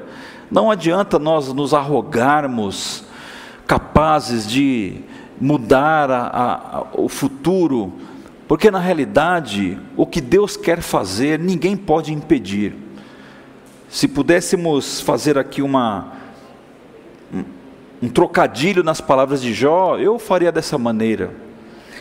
[0.54, 3.04] não adianta nós nos arrogarmos
[3.66, 4.98] capazes de
[5.42, 7.92] mudar a, a, o futuro,
[8.48, 12.76] porque na realidade o que Deus quer fazer ninguém pode impedir.
[13.90, 16.14] Se pudéssemos fazer aqui uma
[18.00, 21.32] um, trocadilho nas palavras de Jó, eu faria dessa maneira.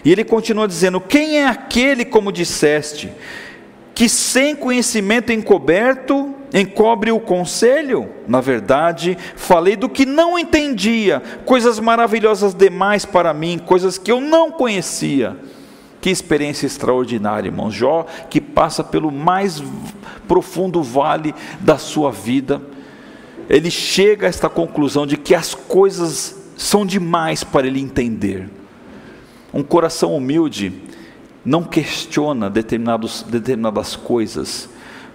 [0.04, 3.10] E ele continua dizendo: Quem é aquele, como disseste,
[3.94, 8.08] que sem conhecimento encoberto encobre o conselho?
[8.26, 14.20] Na verdade, falei do que não entendia, coisas maravilhosas demais para mim, coisas que eu
[14.20, 15.36] não conhecia.
[16.00, 19.62] Que experiência extraordinária, irmão Jó, que passa pelo mais
[20.26, 22.60] profundo vale da sua vida.
[23.48, 28.48] Ele chega a esta conclusão de que as coisas são demais para ele entender.
[29.54, 30.72] Um coração humilde
[31.44, 34.68] não questiona determinados, determinadas coisas,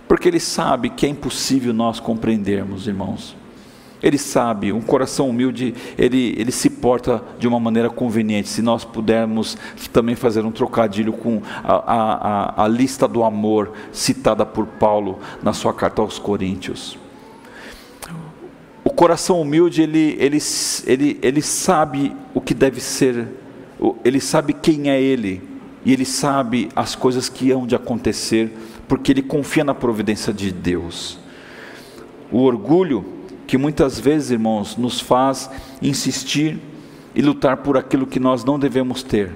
[0.07, 3.35] porque ele sabe que é impossível nós compreendermos, irmãos.
[4.01, 8.47] Ele sabe, um coração humilde, ele, ele se porta de uma maneira conveniente.
[8.47, 9.57] Se nós pudermos
[9.91, 15.51] também fazer um trocadilho com a, a, a lista do amor citada por Paulo na
[15.51, 16.97] sua carta aos Coríntios.
[18.83, 20.37] O coração humilde, ele, ele,
[20.85, 23.27] ele, ele sabe o que deve ser,
[24.05, 25.41] ele sabe quem é ele,
[25.87, 28.51] e ele sabe as coisas que hão de acontecer,
[28.89, 31.17] porque ele confia na providência de Deus.
[32.29, 33.05] O orgulho,
[33.47, 35.49] que muitas vezes, irmãos, nos faz
[35.81, 36.59] insistir
[37.15, 39.31] e lutar por aquilo que nós não devemos ter.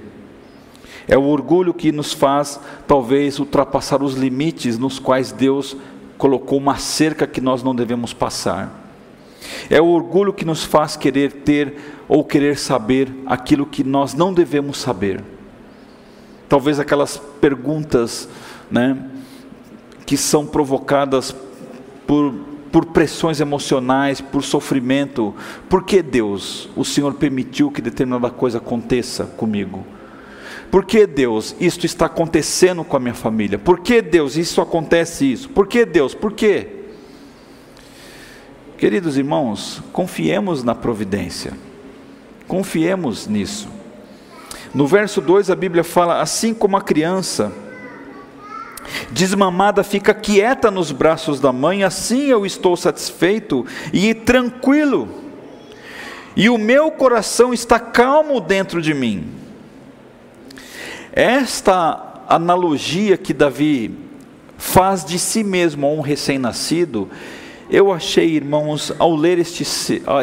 [1.07, 5.77] É o orgulho que nos faz, talvez, ultrapassar os limites nos quais Deus
[6.17, 8.91] colocou uma cerca que nós não devemos passar.
[9.69, 11.77] É o orgulho que nos faz querer ter
[12.09, 15.23] ou querer saber aquilo que nós não devemos saber.
[16.51, 18.27] Talvez aquelas perguntas,
[18.69, 18.97] né,
[20.05, 21.33] que são provocadas
[22.05, 22.33] por,
[22.69, 25.33] por pressões emocionais, por sofrimento.
[25.69, 29.87] Por que Deus, o Senhor permitiu que determinada coisa aconteça comigo?
[30.69, 33.57] Por que Deus, isto está acontecendo com a minha família?
[33.57, 35.47] Por que Deus, isso acontece isso?
[35.47, 36.13] Por que Deus?
[36.13, 36.67] Por quê?
[38.77, 41.53] Queridos irmãos, confiemos na providência.
[42.45, 43.69] Confiemos nisso.
[44.73, 47.51] No verso 2 a Bíblia fala: assim como a criança
[49.11, 55.07] desmamada fica quieta nos braços da mãe, assim eu estou satisfeito e tranquilo,
[56.35, 59.29] e o meu coração está calmo dentro de mim.
[61.11, 63.93] Esta analogia que Davi
[64.57, 67.09] faz de si mesmo a um recém-nascido,
[67.69, 69.63] eu achei, irmãos, ao ler este,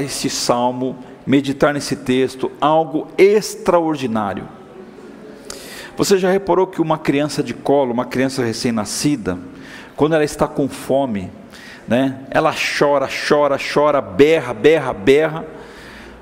[0.03, 4.49] este salmo, meditar nesse texto, algo extraordinário.
[5.95, 9.39] Você já reparou que uma criança de colo, uma criança recém-nascida,
[9.95, 11.31] quando ela está com fome,
[11.87, 15.45] né, ela chora, chora, chora, berra, berra, berra,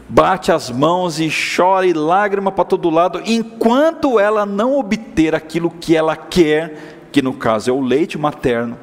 [0.08, 5.70] bate as mãos e chora e lágrima para todo lado, enquanto ela não obter aquilo
[5.70, 8.76] que ela quer, que no caso é o leite materno,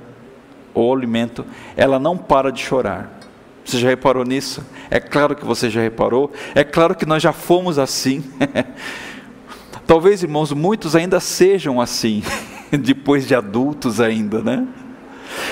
[0.74, 3.23] ou alimento, ela não para de chorar.
[3.66, 4.64] Você já reparou nisso?
[4.90, 6.32] É claro que você já reparou.
[6.54, 8.24] É claro que nós já fomos assim.
[9.88, 12.24] Talvez, irmãos, muitos ainda sejam assim,
[12.72, 14.66] depois de adultos ainda, né?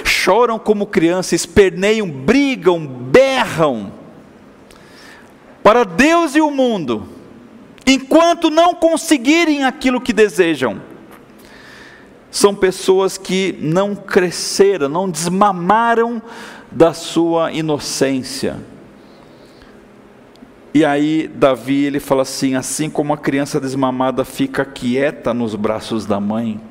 [0.04, 3.92] Choram como crianças, esperneiam, brigam, berram
[5.64, 7.08] para Deus e o mundo,
[7.86, 10.82] enquanto não conseguirem aquilo que desejam.
[12.32, 16.22] São pessoas que não cresceram, não desmamaram
[16.72, 18.58] da sua inocência.
[20.74, 26.06] E aí Davi ele fala assim, assim como a criança desmamada fica quieta nos braços
[26.06, 26.62] da mãe.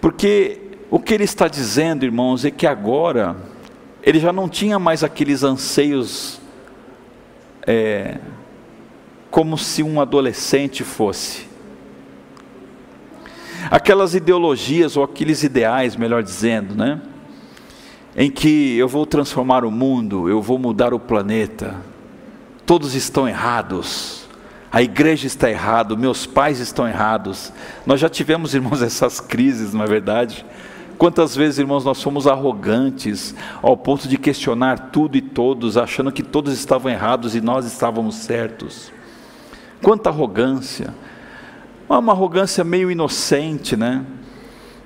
[0.00, 0.60] Porque
[0.90, 3.36] o que ele está dizendo, irmãos, é que agora
[4.02, 6.40] ele já não tinha mais aqueles anseios
[7.66, 8.18] é,
[9.30, 11.46] como se um adolescente fosse.
[13.70, 17.00] Aquelas ideologias ou aqueles ideais, melhor dizendo, né?
[18.16, 21.76] Em que eu vou transformar o mundo, eu vou mudar o planeta.
[22.64, 24.28] Todos estão errados.
[24.70, 27.52] A igreja está errada, meus pais estão errados.
[27.86, 30.44] Nós já tivemos, irmãos, essas crises, não é verdade?
[30.96, 36.22] Quantas vezes, irmãos, nós fomos arrogantes ao ponto de questionar tudo e todos, achando que
[36.22, 38.92] todos estavam errados e nós estávamos certos.
[39.82, 40.94] Quanta arrogância!
[41.88, 44.04] Uma arrogância meio inocente, né?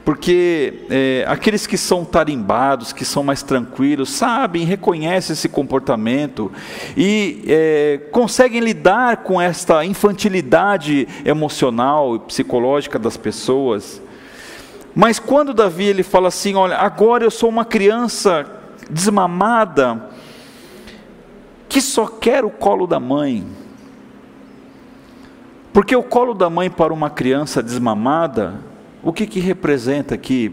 [0.09, 6.51] Porque é, aqueles que são tarimbados, que são mais tranquilos, sabem, reconhecem esse comportamento
[6.97, 14.01] e é, conseguem lidar com esta infantilidade emocional e psicológica das pessoas.
[14.95, 18.47] Mas quando Davi ele fala assim, olha, agora eu sou uma criança
[18.89, 20.09] desmamada
[21.69, 23.47] que só quer o colo da mãe.
[25.71, 28.68] Porque o colo da mãe para uma criança desmamada
[29.09, 30.53] o que, que representa aqui?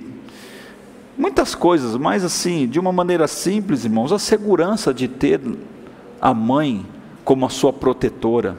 [1.17, 5.41] Muitas coisas, mas assim, de uma maneira simples, irmãos, a segurança de ter
[6.21, 6.85] a mãe
[7.25, 8.57] como a sua protetora.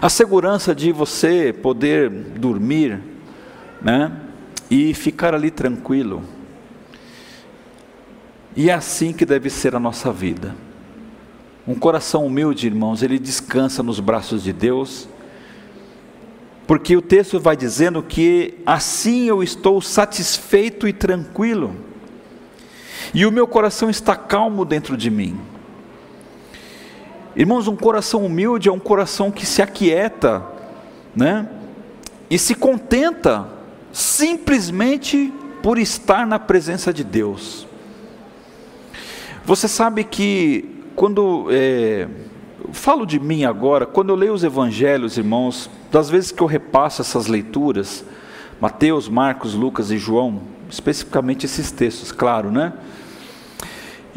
[0.00, 3.00] A segurança de você poder dormir,
[3.82, 4.12] né?
[4.70, 6.22] E ficar ali tranquilo.
[8.54, 10.54] E é assim que deve ser a nossa vida.
[11.66, 15.08] Um coração humilde, irmãos, ele descansa nos braços de Deus
[16.66, 21.74] porque o texto vai dizendo que assim eu estou satisfeito e tranquilo,
[23.12, 25.38] e o meu coração está calmo dentro de mim.
[27.36, 30.44] Irmãos, um coração humilde é um coração que se aquieta,
[31.14, 31.48] né?
[32.30, 33.48] E se contenta
[33.92, 37.66] simplesmente por estar na presença de Deus.
[39.44, 42.08] Você sabe que quando é,
[42.72, 47.02] falo de mim agora, quando eu leio os evangelhos, irmãos, das vezes que eu repasso
[47.02, 48.04] essas leituras,
[48.60, 50.40] Mateus, Marcos, Lucas e João,
[50.70, 52.72] especificamente esses textos, claro, né?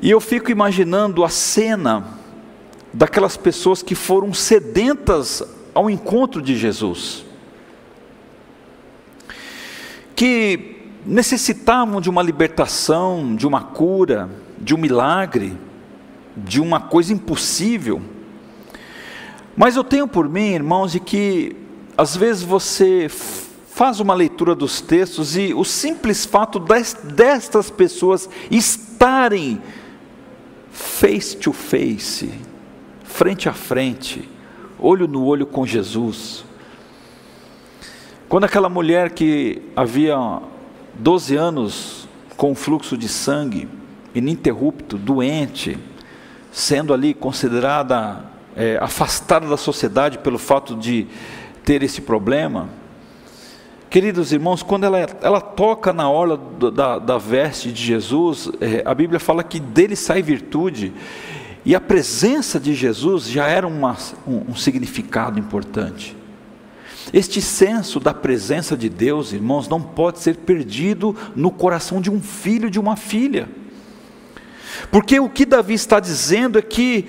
[0.01, 2.05] E eu fico imaginando a cena
[2.93, 5.43] daquelas pessoas que foram sedentas
[5.73, 7.25] ao encontro de Jesus,
[10.15, 15.57] que necessitavam de uma libertação, de uma cura, de um milagre,
[16.35, 18.01] de uma coisa impossível.
[19.57, 21.55] Mas eu tenho por mim, irmãos, de que
[21.97, 29.59] às vezes você faz uma leitura dos textos e o simples fato destas pessoas estarem
[30.69, 32.31] face to face,
[33.03, 34.29] frente a frente,
[34.77, 36.45] olho no olho com Jesus.
[38.29, 40.39] Quando aquela mulher que havia
[40.93, 43.67] 12 anos com fluxo de sangue
[44.13, 45.79] ininterrupto, doente,
[46.51, 51.05] sendo ali considerada é, afastada da sociedade pelo fato de
[51.63, 52.69] ter esse problema.
[53.89, 56.37] Queridos irmãos, quando ela, ela toca na orla
[56.73, 60.91] da, da veste de Jesus, é, a Bíblia fala que dele sai virtude,
[61.63, 63.95] e a presença de Jesus já era uma,
[64.27, 66.17] um, um significado importante.
[67.13, 72.21] Este senso da presença de Deus, irmãos, não pode ser perdido no coração de um
[72.21, 73.47] filho, de uma filha.
[74.91, 77.05] Porque o que Davi está dizendo é que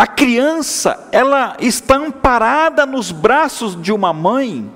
[0.00, 4.66] a criança, ela está amparada nos braços de uma mãe,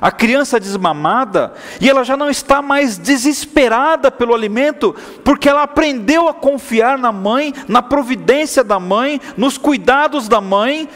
[0.00, 6.28] a criança desmamada, e ela já não está mais desesperada pelo alimento, porque ela aprendeu
[6.28, 10.88] a confiar na mãe, na providência da mãe, nos cuidados da mãe,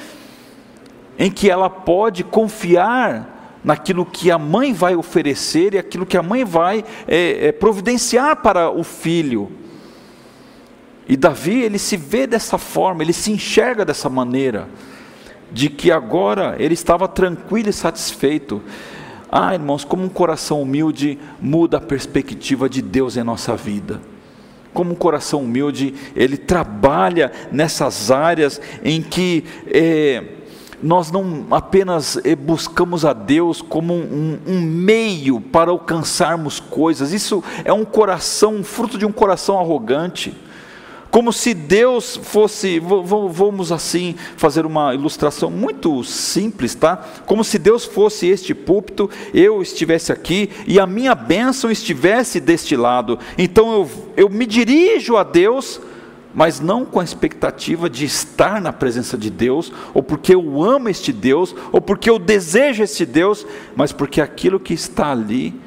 [1.16, 6.22] em que ela pode confiar naquilo que a mãe vai oferecer e aquilo que a
[6.22, 9.48] mãe vai é, é, providenciar para o filho.
[11.08, 14.68] E Davi, ele se vê dessa forma, ele se enxerga dessa maneira,
[15.50, 18.62] de que agora ele estava tranquilo e satisfeito.
[19.32, 24.02] Ah, irmãos, como um coração humilde muda a perspectiva de Deus em nossa vida.
[24.74, 29.44] Como um coração humilde, ele trabalha nessas áreas em que.
[29.66, 30.34] É,
[30.80, 37.42] nós não apenas eh, buscamos a Deus como um, um, meio para alcançarmos coisas, isso
[37.64, 40.32] é um coração, um fruto de um coração arrogante.
[41.10, 46.96] Como se Deus fosse, vamos assim fazer uma ilustração muito simples, tá?
[47.24, 52.76] Como se Deus fosse este púlpito, eu estivesse aqui e a minha bênção estivesse deste
[52.76, 53.18] lado.
[53.38, 55.80] Então eu, eu me dirijo a Deus
[56.34, 60.88] mas não com a expectativa de estar na presença de Deus, ou porque eu amo
[60.88, 65.58] este Deus, ou porque eu desejo este Deus, mas porque aquilo que está ali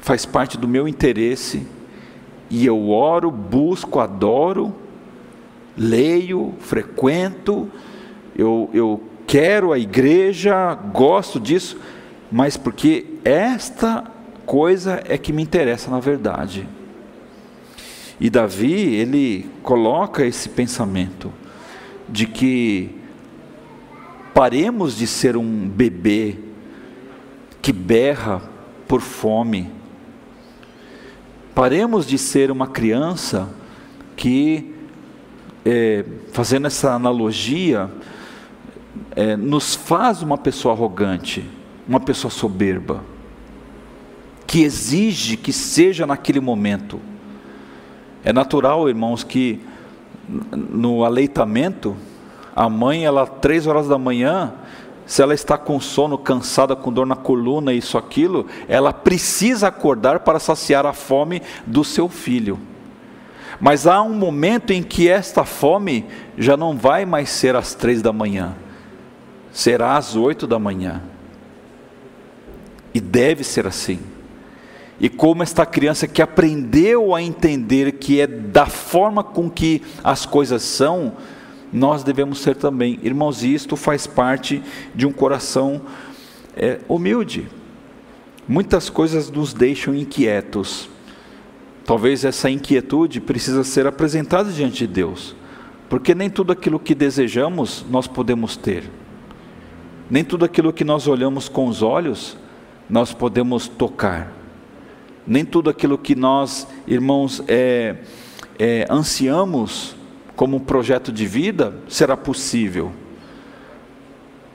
[0.00, 1.66] faz parte do meu interesse,
[2.50, 4.74] e eu oro, busco, adoro,
[5.76, 7.70] leio, frequento,
[8.36, 11.78] eu, eu quero a igreja, gosto disso,
[12.30, 14.04] mas porque esta
[14.46, 16.66] coisa é que me interessa na verdade.
[18.20, 21.32] E Davi, ele coloca esse pensamento
[22.08, 22.90] de que
[24.34, 26.36] paremos de ser um bebê
[27.60, 28.42] que berra
[28.88, 29.70] por fome.
[31.58, 33.48] Paremos de ser uma criança
[34.14, 34.76] que,
[35.66, 37.90] é, fazendo essa analogia,
[39.16, 41.44] é, nos faz uma pessoa arrogante,
[41.88, 43.02] uma pessoa soberba,
[44.46, 47.00] que exige que seja naquele momento.
[48.22, 49.60] É natural, irmãos, que
[50.28, 51.96] no aleitamento,
[52.54, 54.52] a mãe, ela três horas da manhã,
[55.08, 60.20] se ela está com sono, cansada, com dor na coluna, isso, aquilo, ela precisa acordar
[60.20, 62.60] para saciar a fome do seu filho.
[63.60, 66.06] Mas há um momento em que esta fome
[66.36, 68.54] já não vai mais ser às três da manhã,
[69.50, 71.02] será às oito da manhã.
[72.94, 73.98] E deve ser assim
[75.00, 80.26] e como esta criança que aprendeu a entender que é da forma com que as
[80.26, 81.12] coisas são,
[81.72, 82.98] nós devemos ser também.
[83.02, 84.62] Irmãos, isto faz parte
[84.94, 85.80] de um coração
[86.56, 87.48] é, humilde.
[88.46, 90.88] Muitas coisas nos deixam inquietos.
[91.84, 95.34] Talvez essa inquietude precisa ser apresentada diante de Deus,
[95.88, 98.84] porque nem tudo aquilo que desejamos nós podemos ter.
[100.10, 102.36] Nem tudo aquilo que nós olhamos com os olhos
[102.88, 104.38] nós podemos tocar
[105.28, 107.96] nem tudo aquilo que nós, irmãos, é,
[108.58, 109.94] é, ansiamos
[110.38, 112.92] como um projeto de vida será possível.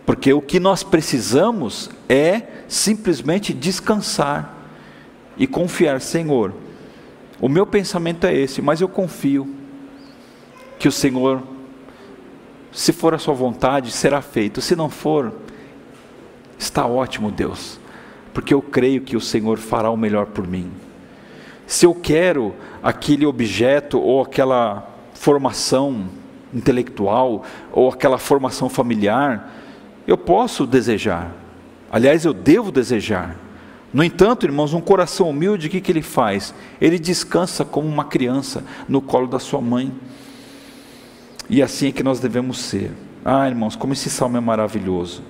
[0.06, 4.58] Porque o que nós precisamos é simplesmente descansar
[5.38, 6.54] e confiar, Senhor.
[7.40, 9.54] O meu pensamento é esse, mas eu confio
[10.80, 11.44] que o Senhor,
[12.72, 14.62] se for a sua vontade, será feito.
[14.62, 15.34] Se não for,
[16.58, 17.84] está ótimo, Deus
[18.34, 20.72] porque eu creio que o Senhor fará o melhor por mim.
[21.68, 24.93] Se eu quero aquele objeto ou aquela
[25.24, 26.10] formação
[26.54, 29.50] intelectual ou aquela formação familiar,
[30.06, 31.32] eu posso desejar.
[31.90, 33.38] Aliás, eu devo desejar,
[33.94, 36.52] No entanto, irmãos, um coração humilde, o que, que ele faz?
[36.82, 39.94] Ele descansa como uma criança no colo da sua mãe.
[41.48, 42.92] E assim é que nós devemos ser.
[43.24, 45.22] Ah, irmãos, como esse salmo é maravilhoso.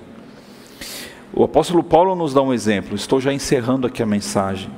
[1.30, 4.70] O apóstolo Paulo nos dá um exemplo, estou já encerrando aqui a mensagem.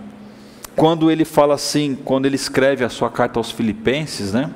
[0.75, 4.51] Quando ele fala assim, quando ele escreve a sua carta aos Filipenses, né?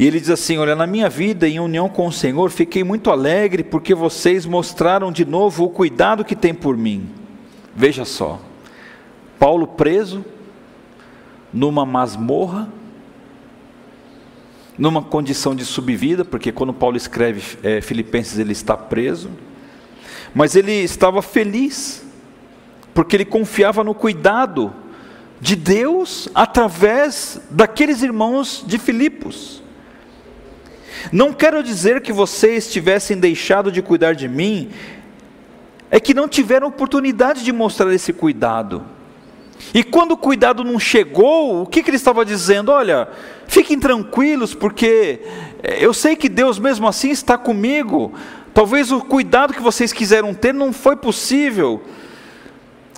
[0.00, 3.10] E ele diz assim: Olha, na minha vida em união com o Senhor, fiquei muito
[3.10, 7.10] alegre porque vocês mostraram de novo o cuidado que tem por mim.
[7.76, 8.40] Veja só,
[9.38, 10.24] Paulo preso,
[11.52, 12.66] numa masmorra,
[14.78, 19.28] numa condição de subvida, porque quando Paulo escreve é, Filipenses ele está preso,
[20.34, 22.06] mas ele estava feliz,
[22.94, 24.72] porque ele confiava no cuidado
[25.38, 29.59] de Deus através daqueles irmãos de Filipos.
[31.12, 34.70] Não quero dizer que vocês tivessem deixado de cuidar de mim,
[35.90, 38.84] é que não tiveram oportunidade de mostrar esse cuidado.
[39.74, 42.70] E quando o cuidado não chegou, o que, que ele estava dizendo?
[42.72, 43.08] Olha,
[43.46, 45.20] fiquem tranquilos, porque
[45.62, 48.12] eh, eu sei que Deus mesmo assim está comigo.
[48.54, 51.82] Talvez o cuidado que vocês quiseram ter não foi possível.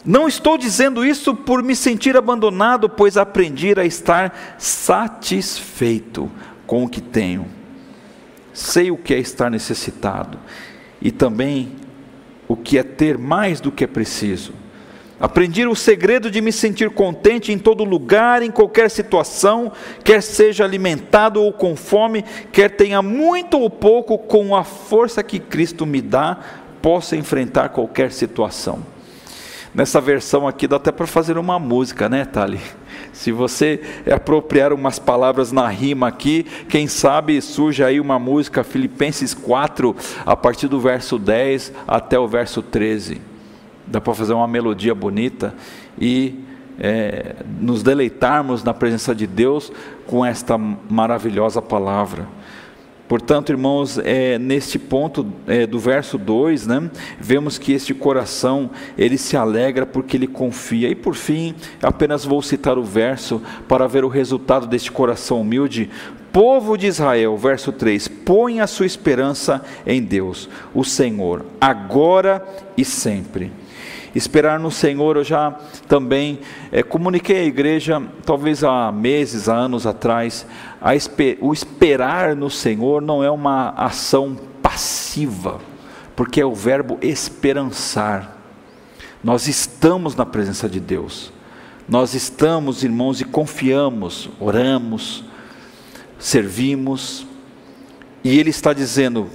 [0.05, 6.30] Não estou dizendo isso por me sentir abandonado, pois aprendi a estar satisfeito
[6.66, 7.61] com o que tenho
[8.53, 10.38] sei o que é estar necessitado
[11.00, 11.72] e também
[12.46, 14.53] o que é ter mais do que é preciso.
[15.22, 19.70] Aprendi o segredo de me sentir contente em todo lugar, em qualquer situação,
[20.03, 25.38] quer seja alimentado ou com fome, quer tenha muito ou pouco, com a força que
[25.38, 26.38] Cristo me dá,
[26.82, 28.84] possa enfrentar qualquer situação.
[29.72, 32.61] Nessa versão aqui dá até para fazer uma música, né, Thali?
[33.12, 39.34] Se você apropriar umas palavras na rima aqui, quem sabe surge aí uma música, Filipenses
[39.34, 39.94] 4,
[40.24, 43.20] a partir do verso 10 até o verso 13.
[43.86, 45.54] Dá para fazer uma melodia bonita
[46.00, 46.40] e
[46.80, 49.70] é, nos deleitarmos na presença de Deus
[50.06, 52.26] com esta maravilhosa palavra.
[53.12, 56.90] Portanto, irmãos, é, neste ponto é, do verso 2, né,
[57.20, 60.88] vemos que este coração, ele se alegra porque ele confia.
[60.88, 65.90] E por fim, apenas vou citar o verso para ver o resultado deste coração humilde.
[66.32, 72.42] Povo de Israel, verso 3: põe a sua esperança em Deus, o Senhor, agora
[72.78, 73.52] e sempre.
[74.14, 75.52] Esperar no Senhor, eu já
[75.88, 76.38] também
[76.70, 80.46] é, comuniquei à igreja, talvez há meses, há anos atrás,
[80.94, 85.60] esper, o esperar no Senhor não é uma ação passiva,
[86.14, 88.36] porque é o verbo esperançar.
[89.24, 91.32] Nós estamos na presença de Deus,
[91.88, 95.24] nós estamos, irmãos, e confiamos, oramos,
[96.18, 97.26] servimos,
[98.22, 99.28] e Ele está dizendo,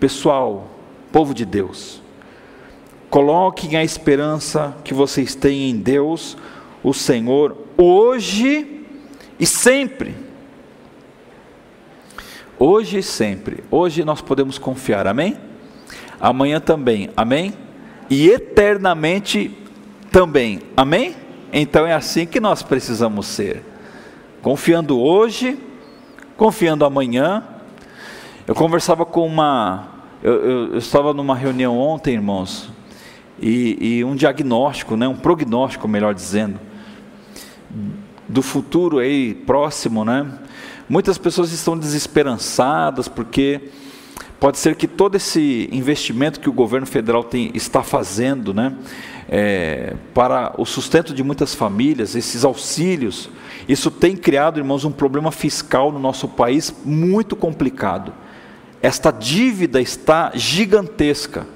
[0.00, 0.70] pessoal,
[1.12, 2.02] povo de Deus,
[3.10, 6.36] Coloquem a esperança que vocês têm em Deus,
[6.82, 8.84] o Senhor, hoje
[9.38, 10.14] e sempre.
[12.58, 13.62] Hoje e sempre.
[13.70, 15.36] Hoje nós podemos confiar, amém?
[16.20, 17.52] Amanhã também, amém?
[18.08, 19.56] E eternamente
[20.10, 21.14] também, amém?
[21.52, 23.62] Então é assim que nós precisamos ser.
[24.42, 25.58] Confiando hoje,
[26.36, 27.44] confiando amanhã.
[28.46, 29.88] Eu conversava com uma.
[30.22, 32.70] Eu, eu, eu estava numa reunião ontem, irmãos,
[33.40, 36.58] e, e um diagnóstico, né, um prognóstico, melhor dizendo,
[38.28, 40.26] do futuro aí próximo, né?
[40.88, 43.70] Muitas pessoas estão desesperançadas porque
[44.38, 48.74] pode ser que todo esse investimento que o governo federal tem, está fazendo, né,
[49.28, 53.28] é, para o sustento de muitas famílias, esses auxílios,
[53.68, 58.12] isso tem criado, irmãos, um problema fiscal no nosso país muito complicado.
[58.80, 61.46] Esta dívida está gigantesca.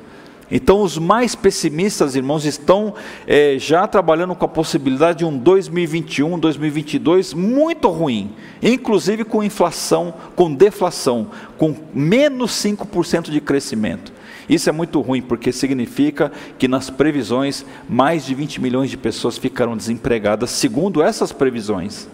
[0.50, 2.94] Então, os mais pessimistas, irmãos, estão
[3.26, 10.12] é, já trabalhando com a possibilidade de um 2021, 2022 muito ruim, inclusive com inflação,
[10.34, 14.12] com deflação, com menos 5% de crescimento.
[14.48, 19.38] Isso é muito ruim, porque significa que nas previsões, mais de 20 milhões de pessoas
[19.38, 22.08] ficarão desempregadas, segundo essas previsões.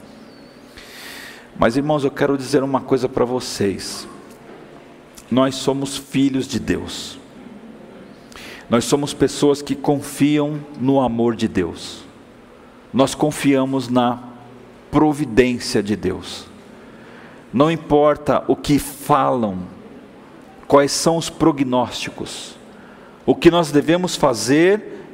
[1.58, 4.06] Mas, irmãos, eu quero dizer uma coisa para vocês:
[5.30, 7.15] nós somos filhos de Deus.
[8.68, 12.04] Nós somos pessoas que confiam no amor de Deus.
[12.92, 14.18] Nós confiamos na
[14.90, 16.46] providência de Deus.
[17.52, 19.58] Não importa o que falam,
[20.66, 22.56] quais são os prognósticos.
[23.24, 25.04] O que nós devemos fazer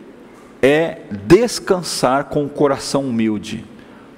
[0.62, 3.64] é descansar com o coração humilde,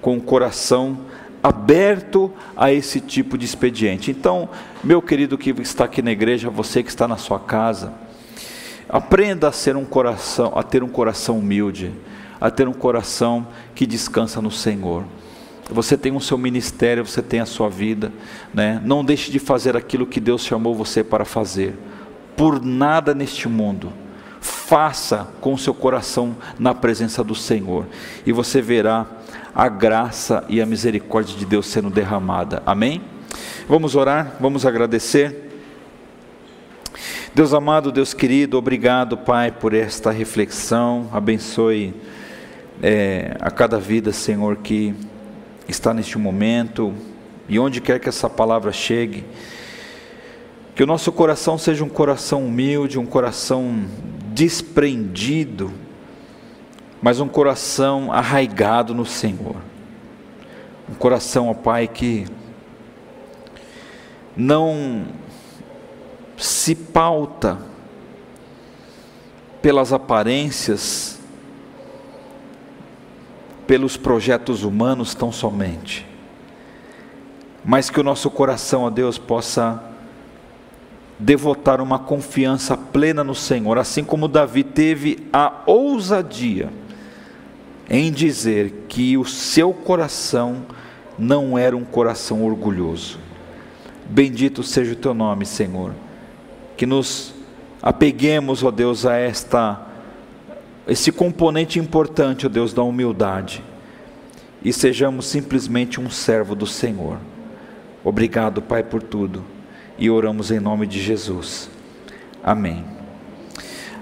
[0.00, 0.98] com o coração
[1.42, 4.10] aberto a esse tipo de expediente.
[4.10, 4.48] Então,
[4.82, 7.92] meu querido que está aqui na igreja, você que está na sua casa,
[8.88, 11.92] Aprenda a ser um coração, a ter um coração humilde,
[12.40, 15.04] a ter um coração que descansa no Senhor.
[15.70, 18.12] Você tem o seu ministério, você tem a sua vida,
[18.52, 18.80] né?
[18.84, 21.74] Não deixe de fazer aquilo que Deus chamou você para fazer.
[22.36, 23.90] Por nada neste mundo,
[24.40, 27.86] faça com o seu coração na presença do Senhor,
[28.26, 29.06] e você verá
[29.54, 32.62] a graça e a misericórdia de Deus sendo derramada.
[32.66, 33.00] Amém?
[33.66, 35.43] Vamos orar, vamos agradecer.
[37.34, 41.08] Deus amado, Deus querido, obrigado, Pai, por esta reflexão.
[41.12, 41.92] Abençoe
[42.80, 44.94] é, a cada vida, Senhor, que
[45.66, 46.94] está neste momento
[47.48, 49.24] e onde quer que essa palavra chegue.
[50.76, 53.84] Que o nosso coração seja um coração humilde, um coração
[54.32, 55.72] desprendido,
[57.02, 59.56] mas um coração arraigado no Senhor.
[60.88, 62.26] Um coração, ó Pai, que
[64.36, 65.23] não
[66.36, 67.58] se pauta
[69.62, 71.18] pelas aparências,
[73.66, 76.06] pelos projetos humanos tão somente,
[77.64, 79.82] mas que o nosso coração, ó Deus, possa
[81.18, 86.70] devotar uma confiança plena no Senhor, assim como Davi teve a ousadia
[87.88, 90.66] em dizer que o seu coração
[91.18, 93.18] não era um coração orgulhoso.
[94.08, 95.92] Bendito seja o teu nome, Senhor.
[96.76, 97.34] Que nos
[97.82, 99.80] apeguemos, ó Deus, a esta
[100.86, 103.62] esse componente importante, ó Deus, da humildade.
[104.62, 107.18] E sejamos simplesmente um servo do Senhor.
[108.04, 109.54] Obrigado, Pai, por tudo
[109.98, 111.70] e oramos em nome de Jesus.
[112.42, 112.84] Amém.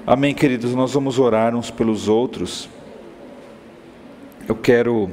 [0.07, 0.75] Amém, queridos.
[0.75, 2.68] Nós vamos orar uns pelos outros.
[4.49, 5.11] Eu quero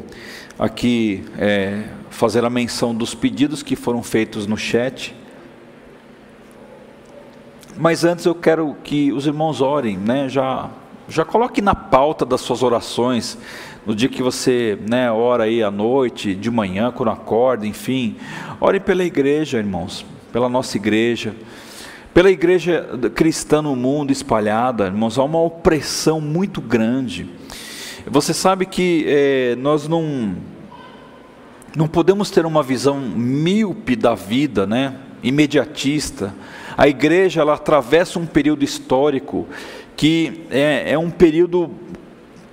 [0.58, 5.16] aqui é, fazer a menção dos pedidos que foram feitos no chat.
[7.80, 10.30] Mas antes eu quero que os irmãos orem, né?
[10.30, 10.70] Já,
[11.08, 13.38] já coloque na pauta das suas orações,
[13.88, 18.18] no dia que você né, ora aí à noite, de manhã, quando acorda, enfim.
[18.60, 21.36] Ore pela igreja, irmãos pela nossa igreja,
[22.14, 27.30] pela igreja cristã no mundo espalhada, irmãos, há uma opressão muito grande.
[28.08, 30.36] Você sabe que é, nós não,
[31.76, 34.96] não podemos ter uma visão míope da vida, né?
[35.22, 36.34] imediatista.
[36.80, 39.46] A igreja ela atravessa um período histórico
[39.98, 41.70] que é, é um período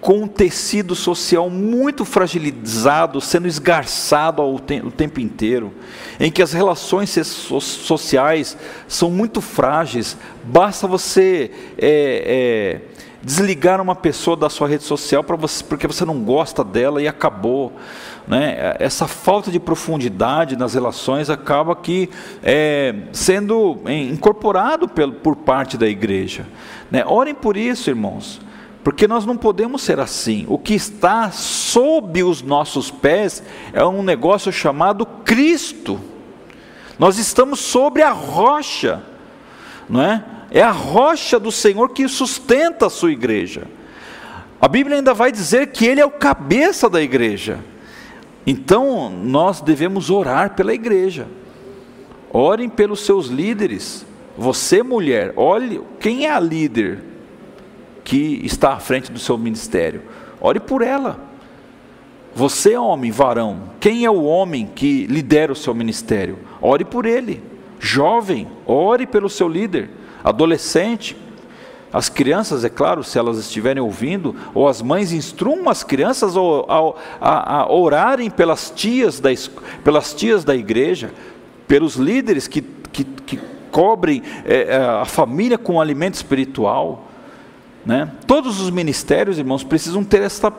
[0.01, 5.73] com um tecido social muito fragilizado, sendo esgarçado ao te o tempo inteiro,
[6.19, 8.57] em que as relações so sociais
[8.89, 12.96] são muito frágeis, basta você é, é,
[13.27, 17.73] desligar uma pessoa da sua rede social você, porque você não gosta dela e acabou.
[18.25, 18.77] Né?
[18.79, 22.09] Essa falta de profundidade nas relações acaba que
[22.41, 26.47] é, sendo incorporado por, por parte da igreja.
[26.89, 27.05] Né?
[27.05, 28.41] Orem por isso, irmãos.
[28.85, 30.47] Porque nós não podemos ser assim.
[30.49, 35.99] O que está sob os nossos pés é um negócio chamado Cristo.
[36.97, 39.03] Nós estamos sobre a rocha,
[39.91, 40.36] não é?
[40.51, 43.65] É a rocha do Senhor que sustenta a sua igreja.
[44.61, 47.61] A Bíblia ainda vai dizer que Ele é o cabeça da igreja.
[48.47, 51.27] Então nós devemos orar pela igreja.
[52.33, 54.07] Orem pelos seus líderes.
[54.39, 57.03] Você, mulher, olhe quem é a líder
[58.05, 60.03] que está à frente do seu ministério.
[60.41, 61.19] Ore por ela.
[62.35, 66.39] Você, homem, varão, quem é o homem que lidera o seu ministério?
[66.61, 67.43] Ore por ele.
[67.81, 69.91] Jovem, ore pelo seu líder.
[70.27, 71.17] Adolescente,
[71.93, 76.41] as crianças, é claro, se elas estiverem ouvindo, ou as mães instruam as crianças a,
[77.21, 79.31] a, a orarem pelas tias, da,
[79.85, 81.13] pelas tias da igreja,
[81.69, 87.07] pelos líderes que, que, que cobrem é, a família com alimento espiritual.
[87.85, 88.11] Né?
[88.27, 90.53] Todos os ministérios, irmãos, precisam ter essa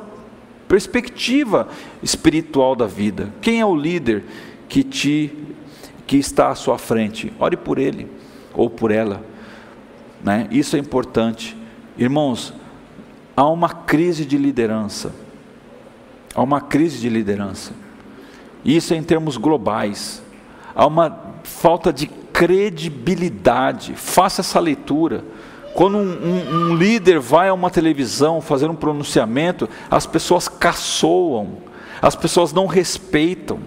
[0.65, 1.68] perspectiva
[2.01, 3.34] espiritual da vida.
[3.41, 4.24] Quem é o líder
[4.70, 5.34] que te
[6.07, 7.34] que está à sua frente?
[7.38, 8.07] Ore por ele
[8.53, 9.22] ou por ela.
[10.24, 10.47] Né?
[10.51, 11.55] Isso é importante.
[11.97, 12.53] Irmãos,
[13.36, 15.13] há uma crise de liderança.
[16.36, 17.74] Há uma crise de liderança.
[18.63, 20.22] Isso é em termos globais.
[20.76, 23.93] Há uma falta de credibilidade.
[23.95, 25.24] Faça essa leitura.
[25.74, 31.57] Quando um, um, um, líder vai a uma televisão fazer um pronunciamento, as pessoas caçoam,
[32.01, 33.59] as pessoas não respeitam,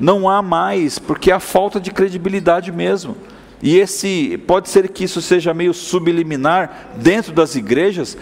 [0.00, 3.16] não há mais, porque há falta de credibilidade mesmo.
[3.64, 8.14] E esse pode ser que isso seja meio subliminar dentro das igrejas,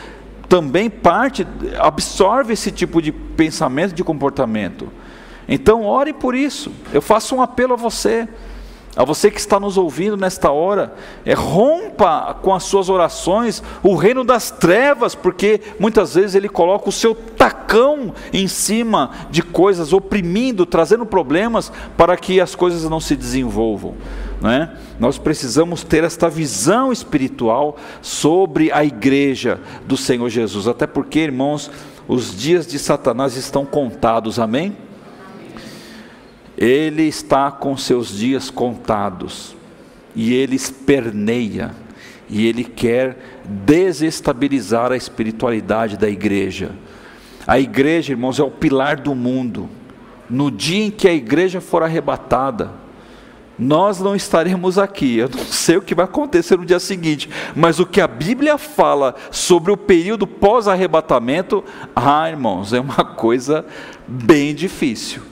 [0.49, 1.45] também parte
[1.81, 4.89] absorve esse tipo de pensamento, de comportamento.
[5.49, 6.71] Então ore por isso.
[6.93, 8.29] Eu faço um apelo a você.
[8.95, 13.95] A você que está nos ouvindo nesta hora, é, rompa com as suas orações o
[13.95, 19.95] reino das trevas, porque muitas vezes ele coloca o seu tacão em cima de coisas,
[19.95, 23.95] oprimindo, trazendo problemas para que as coisas não se desenvolvam.
[24.43, 24.77] Né?
[25.01, 31.71] Nós precisamos ter esta visão espiritual sobre a igreja do Senhor Jesus, até porque, irmãos,
[32.07, 34.77] os dias de Satanás estão contados, amém?
[36.63, 39.57] Ele está com seus dias contados
[40.15, 41.75] e ele esperneia
[42.31, 46.71] e ele quer desestabilizar a espiritualidade da igreja.
[47.49, 49.69] A igreja, irmãos, é o pilar do mundo.
[50.31, 52.71] No dia em que a igreja for arrebatada,
[53.59, 55.19] nós não estaremos aqui.
[55.19, 58.57] Eu não sei o que vai acontecer no dia seguinte, mas o que a Bíblia
[58.57, 61.65] fala sobre o período pós-arrebatamento,
[61.97, 63.67] ah, irmãos, é uma coisa
[64.07, 65.32] bem difícil.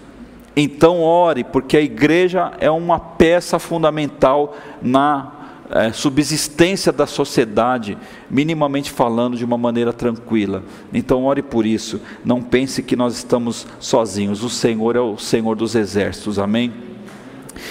[0.56, 5.32] Então ore, porque a igreja é uma peça fundamental na
[5.70, 7.96] é, subsistência da sociedade,
[8.28, 10.64] minimamente falando de uma maneira tranquila.
[10.92, 12.00] Então ore por isso.
[12.24, 14.42] Não pense que nós estamos sozinhos.
[14.42, 16.38] O Senhor é o Senhor dos exércitos.
[16.38, 16.89] Amém.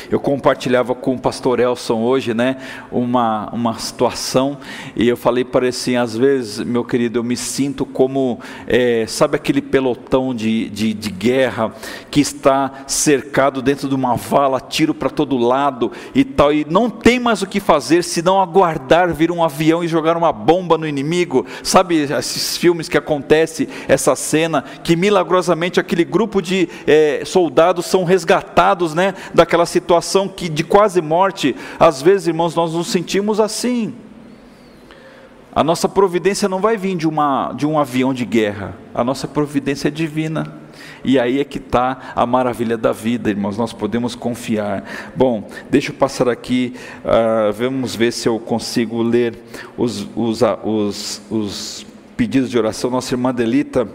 [0.10, 2.58] Eu compartilhava com o pastor Elson hoje, né,
[2.92, 4.58] uma, uma situação,
[4.96, 9.06] e eu falei para ele assim: às vezes, meu querido, eu me sinto como, é,
[9.08, 11.74] sabe aquele pelotão de, de, de, guerra
[12.10, 16.90] que está cercado dentro de uma vala, tiro para todo lado e tal, e não
[16.90, 20.88] tem mais o que fazer senão aguardar vir um avião e jogar uma bomba no
[20.88, 21.46] inimigo.
[21.64, 28.04] Sabe esses filmes que acontece, essa cena, que milagrosamente aquele grupo de é, soldados são
[28.04, 33.94] resgatados, né, daquela situação que, de quase morte, às vezes, irmãos, nós nos sentimos assim.
[35.56, 39.28] A nossa providência não vai vir de, uma, de um avião de guerra, a nossa
[39.28, 40.60] providência é divina.
[41.04, 44.84] E aí é que está a maravilha da vida, irmãos, nós podemos confiar.
[45.16, 46.76] Bom, deixa eu passar aqui,
[47.06, 49.42] uh, vamos ver se eu consigo ler
[49.78, 51.86] os, os, os, os
[52.18, 52.92] pedidos de oração.
[52.92, 53.88] Nossa irmã Delita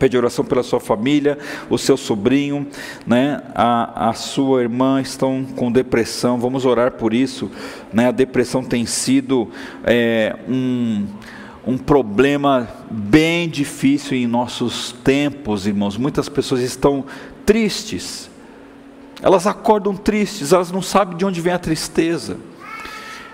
[0.00, 1.36] Pede oração pela sua família,
[1.68, 2.66] o seu sobrinho,
[3.06, 6.40] né, a, a sua irmã estão com depressão.
[6.40, 7.50] Vamos orar por isso.
[7.92, 8.08] Né?
[8.08, 9.50] A depressão tem sido
[9.84, 11.06] é, um,
[11.66, 15.98] um problema bem difícil em nossos tempos, irmãos.
[15.98, 17.04] Muitas pessoas estão
[17.44, 18.30] tristes.
[19.20, 22.38] Elas acordam tristes, elas não sabem de onde vem a tristeza.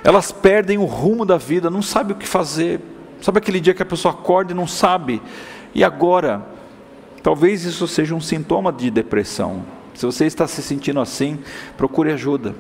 [0.03, 2.81] Elas perdem o rumo da vida, não sabem o que fazer.
[3.21, 5.23] Sabe aquele dia que a pessoa acorda e não sabe?
[5.73, 6.56] E agora?
[7.27, 9.65] Talvez isso seja um sintoma de depressão.
[9.95, 11.41] Se você está se sentindo assim,
[11.77, 12.55] procure ajuda,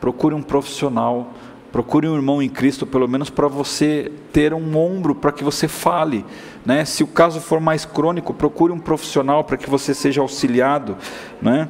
[0.00, 1.32] procure um profissional,
[1.72, 5.66] procure um irmão em Cristo, pelo menos para você ter um ombro para que você
[5.66, 6.24] fale.
[6.64, 6.84] Né?
[6.84, 10.96] Se o caso for mais crônico, procure um profissional para que você seja auxiliado.
[11.42, 11.68] Né?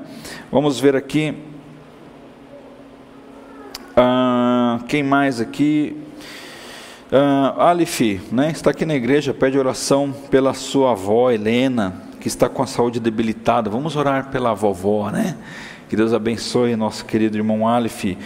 [0.53, 1.35] Vamos ver aqui.
[3.97, 5.97] Ah, quem mais aqui?
[7.57, 8.51] Alif, né?
[8.51, 12.99] está aqui na igreja, pede oração pela sua avó Helena, que está com a saúde
[12.99, 13.69] debilitada.
[13.69, 15.37] Vamos orar pela vovó, né?
[15.91, 18.17] Que Deus abençoe nosso querido irmão Aleph.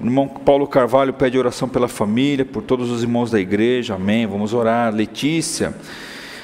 [0.00, 4.28] O irmão Paulo Carvalho pede oração pela família, por todos os irmãos da igreja, amém.
[4.28, 4.94] Vamos orar.
[4.94, 5.74] Letícia,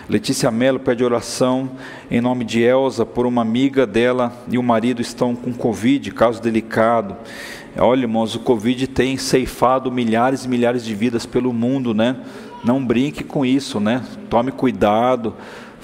[0.08, 1.70] Letícia Melo pede oração
[2.10, 6.42] em nome de Elza, por uma amiga dela e o marido estão com Covid, caso
[6.42, 7.14] delicado.
[7.78, 12.16] Olha, irmãos, o Covid tem ceifado milhares e milhares de vidas pelo mundo, né?
[12.64, 14.02] Não brinque com isso, né?
[14.28, 15.32] Tome cuidado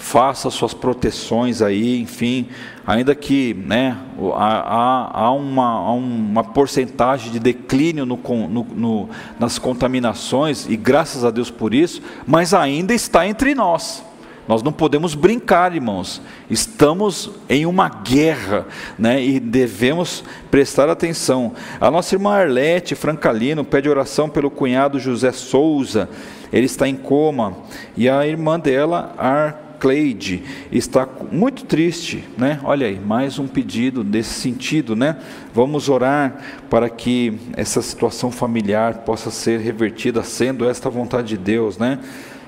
[0.01, 2.49] faça suas proteções aí, enfim,
[2.87, 3.97] ainda que né,
[4.35, 11.23] há, há, uma, há uma porcentagem de declínio no, no, no, nas contaminações, e graças
[11.23, 14.03] a Deus por isso, mas ainda está entre nós.
[14.49, 16.21] Nós não podemos brincar, irmãos.
[16.49, 18.67] Estamos em uma guerra,
[18.99, 19.23] né?
[19.23, 21.53] E devemos prestar atenção.
[21.81, 26.09] A nossa irmã Arlete Francalino pede oração pelo cunhado José Souza.
[26.53, 27.59] Ele está em coma.
[27.97, 32.61] E a irmã dela, Ar Cleide está muito triste, né?
[32.63, 35.17] Olha aí, mais um pedido desse sentido, né?
[35.55, 36.37] Vamos orar
[36.69, 41.99] para que essa situação familiar possa ser revertida, sendo esta vontade de Deus, né?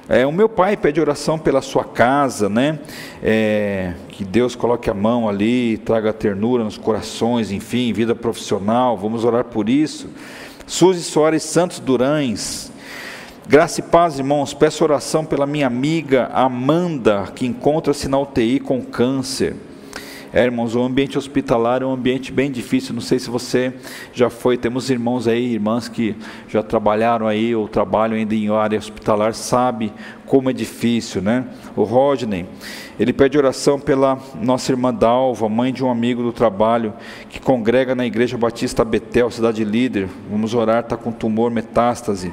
[0.09, 2.79] É, o meu pai pede oração pela sua casa, né?
[3.23, 8.95] É, que Deus coloque a mão ali, traga ternura nos corações, enfim, vida profissional.
[8.99, 10.11] Vamos orar por isso.
[10.67, 12.72] Suzy Soares Santos Durães,
[13.49, 14.55] Graça e paz, irmãos.
[14.55, 19.57] Peço oração pela minha amiga Amanda, que encontra-se na UTI com câncer.
[20.33, 22.95] É, irmãos, o ambiente hospitalar é um ambiente bem difícil.
[22.95, 23.75] Não sei se você
[24.15, 24.57] já foi.
[24.57, 26.15] Temos irmãos aí, irmãs que
[26.49, 29.93] já trabalharam aí ou trabalham ainda em área hospitalar, sabe
[30.25, 31.45] como é difícil, né?
[31.75, 32.47] O Rodney,
[32.99, 36.95] ele pede oração pela nossa irmã Dalva, mãe de um amigo do trabalho,
[37.29, 40.09] que congrega na Igreja Batista Betel, cidade líder.
[40.31, 42.33] Vamos orar, está com tumor metástase.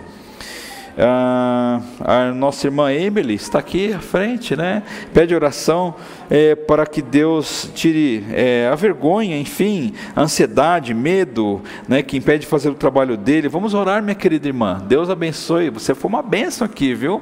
[1.02, 4.84] Ah, a nossa irmã Emily está aqui à frente, né?
[5.14, 5.96] Pede oração
[6.30, 12.04] é, para que Deus tire é, a vergonha, enfim, a ansiedade, medo, né?
[12.04, 13.48] Que impede de fazer o trabalho dele.
[13.48, 14.84] Vamos orar, minha querida irmã.
[14.88, 15.70] Deus abençoe.
[15.70, 17.22] Você foi uma bênção aqui, viu?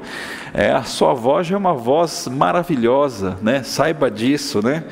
[0.56, 3.62] É, a sua voz já é uma voz maravilhosa, né?
[3.62, 4.86] Saiba disso, né?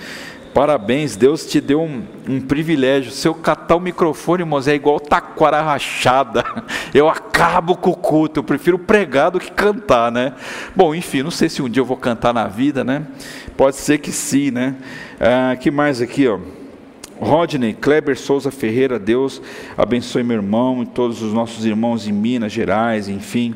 [0.56, 3.12] Parabéns, Deus te deu um, um privilégio.
[3.12, 6.46] Se eu catar o microfone, irmãos, é igual taquara rachada.
[6.96, 8.40] Eu acabo com o culto.
[8.40, 10.32] Eu prefiro pregar do que cantar, né?
[10.74, 13.06] Bom, enfim, não sei se um dia eu vou cantar na vida, né?
[13.58, 14.76] Pode ser que sim, né?
[15.20, 16.40] Ah, que mais aqui, ó?
[17.20, 19.42] Rodney, Kleber Souza Ferreira, Deus
[19.78, 23.54] abençoe meu irmão e todos os nossos irmãos em Minas Gerais, enfim.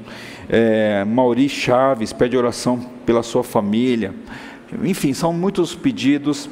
[0.49, 4.13] É, Mauri Chaves pede oração pela sua família.
[4.83, 6.49] Enfim, são muitos pedidos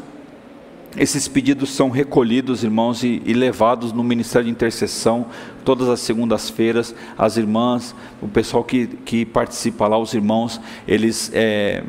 [0.97, 5.27] esses pedidos são recolhidos, irmãos, e, e, levados no Ministério de Intercessão,
[5.63, 6.95] todas as segundas-feiras.
[7.17, 11.83] As irmãs, o pessoal que, que participa lá, os irmãos, eles é,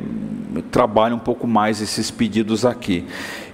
[0.71, 3.05] trabalham um pouco mais esses pedidos aqui.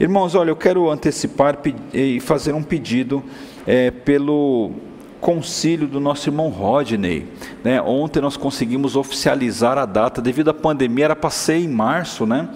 [0.01, 1.59] Irmãos, olha, eu quero antecipar
[1.93, 3.23] e fazer um pedido
[3.67, 4.73] é, pelo
[5.21, 7.27] concílio do nosso irmão Rodney.
[7.63, 7.81] Né?
[7.81, 12.49] Ontem nós conseguimos oficializar a data, devido à pandemia, era para ser em março, né?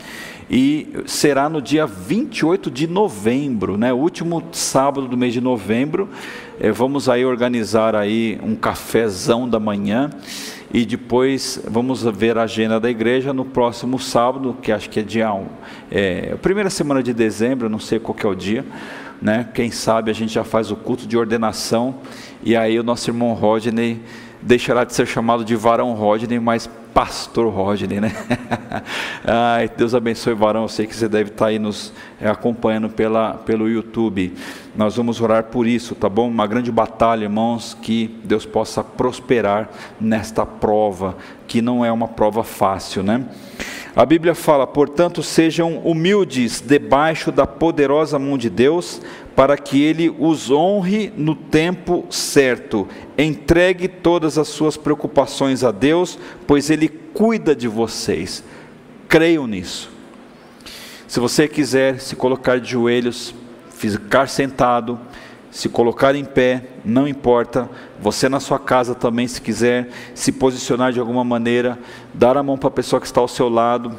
[0.50, 3.92] E será no dia 28 de novembro, né?
[3.92, 6.08] último sábado do mês de novembro.
[6.58, 10.10] Eh, vamos aí organizar aí um cafezão da manhã
[10.72, 15.02] e depois vamos ver a agenda da igreja no próximo sábado, que acho que é
[15.02, 15.46] dia 1,
[15.90, 18.64] é, primeira semana de dezembro, não sei qual é o dia,
[19.20, 19.48] né?
[19.54, 21.96] Quem sabe a gente já faz o culto de ordenação
[22.42, 24.00] e aí o nosso irmão Rodney
[24.40, 28.12] deixará de ser chamado de varão Rodney, mas pastor Rodney, né?
[29.24, 30.62] Ai, Deus abençoe, varão.
[30.62, 34.34] Eu sei que você deve estar aí nos é, acompanhando pela, pelo YouTube.
[34.74, 36.28] Nós vamos orar por isso, tá bom?
[36.28, 39.68] Uma grande batalha, irmãos, que Deus possa prosperar
[40.00, 41.16] nesta prova,
[41.46, 43.24] que não é uma prova fácil, né?
[43.98, 49.02] A Bíblia fala, portanto, sejam humildes debaixo da poderosa mão de Deus,
[49.34, 52.86] para que Ele os honre no tempo certo.
[53.18, 58.44] Entregue todas as suas preocupações a Deus, pois Ele cuida de vocês.
[59.08, 59.90] Creiam nisso.
[61.08, 63.34] Se você quiser se colocar de joelhos,
[63.68, 65.00] ficar sentado,
[65.50, 67.68] se colocar em pé, não importa.
[68.00, 71.78] Você na sua casa também, se quiser se posicionar de alguma maneira,
[72.12, 73.96] dar a mão para a pessoa que está ao seu lado,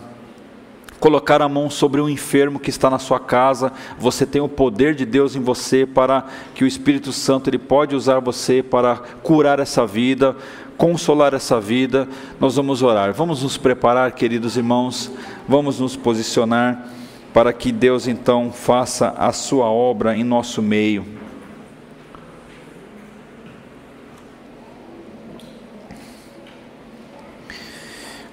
[0.99, 3.71] colocar a mão sobre um enfermo que está na sua casa.
[3.97, 7.95] Você tem o poder de Deus em você para que o Espírito Santo ele pode
[7.95, 10.35] usar você para curar essa vida,
[10.77, 12.07] consolar essa vida.
[12.39, 13.13] Nós vamos orar.
[13.13, 15.11] Vamos nos preparar, queridos irmãos.
[15.47, 16.87] Vamos nos posicionar
[17.33, 21.18] para que Deus então faça a sua obra em nosso meio.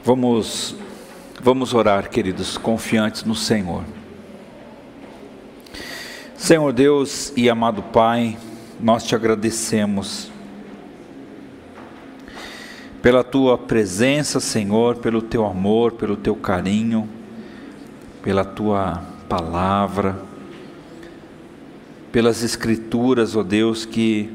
[0.07, 0.77] Vamos,
[1.43, 3.83] vamos orar, queridos, confiantes no Senhor.
[6.37, 8.39] Senhor Deus e amado Pai,
[8.79, 10.31] nós te agradecemos
[13.03, 17.09] pela tua presença, Senhor, pelo teu amor, pelo teu carinho,
[18.23, 20.23] pela tua palavra,
[22.13, 24.31] pelas escrituras, ó Deus, que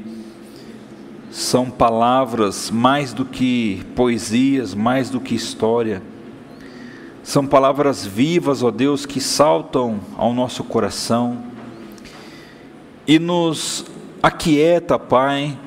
[1.32, 6.02] são palavras mais do que poesias, mais do que história.
[7.22, 11.42] São palavras vivas, ó Deus, que saltam ao nosso coração
[13.06, 13.86] e nos
[14.22, 15.58] aquieta, Pai,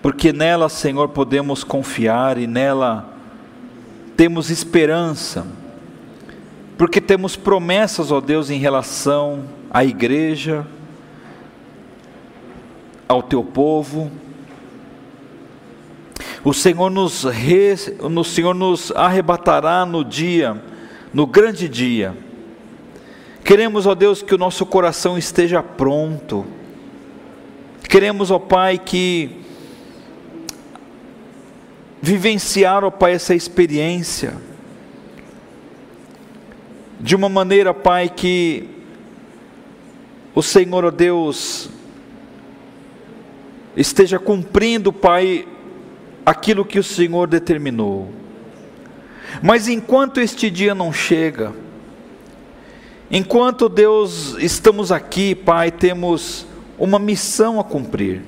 [0.00, 3.12] porque nela, Senhor, podemos confiar e nela
[4.16, 5.46] temos esperança,
[6.78, 10.66] porque temos promessas, ó Deus, em relação à igreja,
[13.06, 14.10] ao teu povo,
[16.44, 20.62] o Senhor nos, re, o Senhor nos arrebatará no dia,
[21.12, 22.14] no grande dia.
[23.42, 26.44] Queremos, ó Deus, que o nosso coração esteja pronto.
[27.88, 29.40] Queremos, ó Pai, que
[32.02, 34.34] vivenciar, ó Pai, essa experiência
[37.00, 38.68] de uma maneira, Pai, que
[40.34, 41.70] o Senhor, ó Deus,
[43.74, 45.46] esteja cumprindo, Pai,
[46.24, 48.10] aquilo que o Senhor determinou.
[49.42, 51.52] Mas enquanto este dia não chega,
[53.10, 56.46] Enquanto Deus estamos aqui, Pai, temos
[56.78, 58.22] uma missão a cumprir.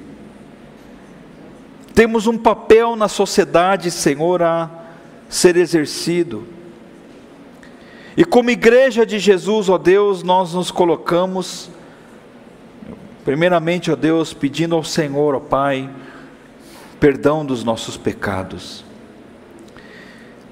[1.94, 4.70] Temos um papel na sociedade, Senhor, a
[5.28, 6.46] ser exercido.
[8.16, 11.70] E como igreja de Jesus, ó Deus, nós nos colocamos,
[13.24, 15.90] primeiramente, ó Deus, pedindo ao Senhor, ó Pai,
[17.06, 18.84] perdão dos nossos pecados.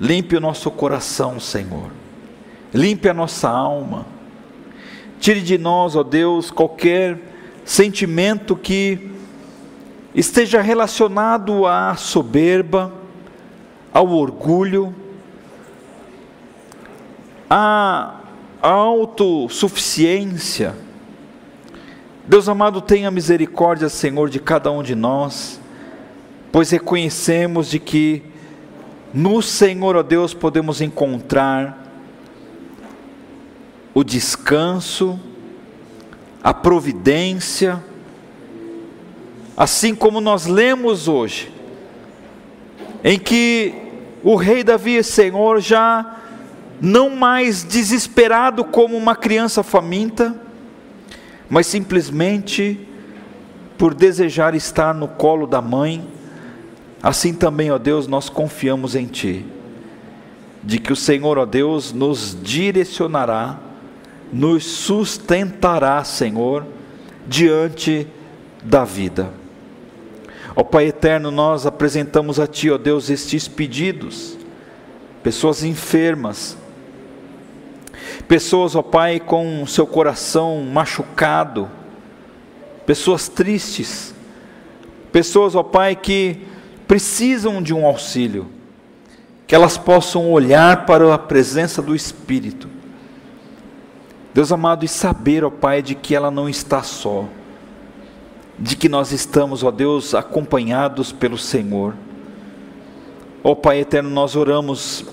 [0.00, 1.90] Limpe o nosso coração, Senhor.
[2.72, 4.06] Limpe a nossa alma.
[5.18, 7.18] Tire de nós, ó Deus, qualquer
[7.64, 9.10] sentimento que
[10.14, 12.92] esteja relacionado à soberba,
[13.92, 14.94] ao orgulho,
[17.50, 18.14] à
[18.62, 20.72] autossuficiência.
[22.28, 25.63] Deus amado, tenha misericórdia, Senhor, de cada um de nós,
[26.54, 28.22] pois reconhecemos de que
[29.12, 31.76] no Senhor, ó Deus, podemos encontrar
[33.92, 35.18] o descanso,
[36.40, 37.82] a providência,
[39.56, 41.52] assim como nós lemos hoje,
[43.02, 43.74] em que
[44.22, 46.20] o rei Davi, Senhor, já
[46.80, 50.40] não mais desesperado como uma criança faminta,
[51.50, 52.78] mas simplesmente
[53.76, 56.13] por desejar estar no colo da mãe,
[57.04, 59.44] assim também, ó Deus, nós confiamos em Ti,
[60.62, 63.58] de que o Senhor, ó Deus, nos direcionará,
[64.32, 66.66] nos sustentará, Senhor,
[67.26, 68.06] diante
[68.62, 69.30] da vida.
[70.56, 74.36] Ó Pai eterno, nós apresentamos a Ti, ó Deus, estes pedidos,
[75.22, 76.56] pessoas enfermas,
[78.28, 81.70] Pessoas, ó Pai, com seu coração machucado,
[82.86, 84.14] pessoas tristes,
[85.12, 86.38] pessoas, ó Pai, que
[86.86, 88.46] precisam de um auxílio,
[89.46, 92.68] que elas possam olhar para a presença do Espírito.
[94.32, 97.26] Deus amado, e saber, ó Pai, de que ela não está só,
[98.58, 101.94] de que nós estamos, ó Deus, acompanhados pelo Senhor.
[103.42, 105.04] Ó Pai eterno, nós oramos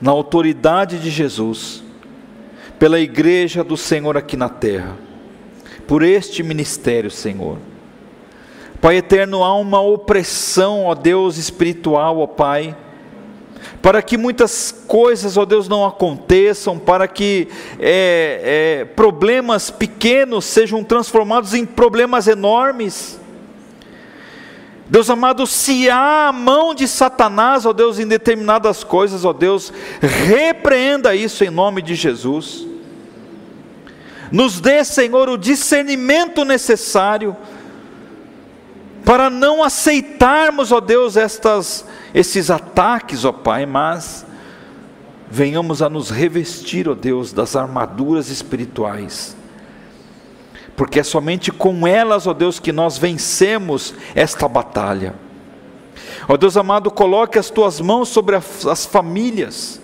[0.00, 1.82] na autoridade de Jesus
[2.78, 4.96] pela igreja do Senhor aqui na terra,
[5.86, 7.58] por este ministério, Senhor.
[8.80, 12.76] Pai eterno, há uma opressão, ó Deus espiritual, ó Pai,
[13.80, 17.48] para que muitas coisas, ó Deus, não aconteçam, para que
[17.78, 23.18] é, é, problemas pequenos sejam transformados em problemas enormes.
[24.88, 29.72] Deus amado, se há a mão de Satanás, ó Deus, em determinadas coisas, ó Deus,
[30.00, 32.66] repreenda isso em nome de Jesus.
[34.30, 37.36] Nos dê, Senhor, o discernimento necessário
[39.06, 44.26] para não aceitarmos, ó Deus, estas, esses ataques, ó Pai, mas
[45.30, 49.34] venhamos a nos revestir, ó Deus, das armaduras espirituais
[50.76, 55.14] porque é somente com elas, ó Deus, que nós vencemos esta batalha.
[56.28, 59.80] Ó Deus amado, coloque as tuas mãos sobre as famílias,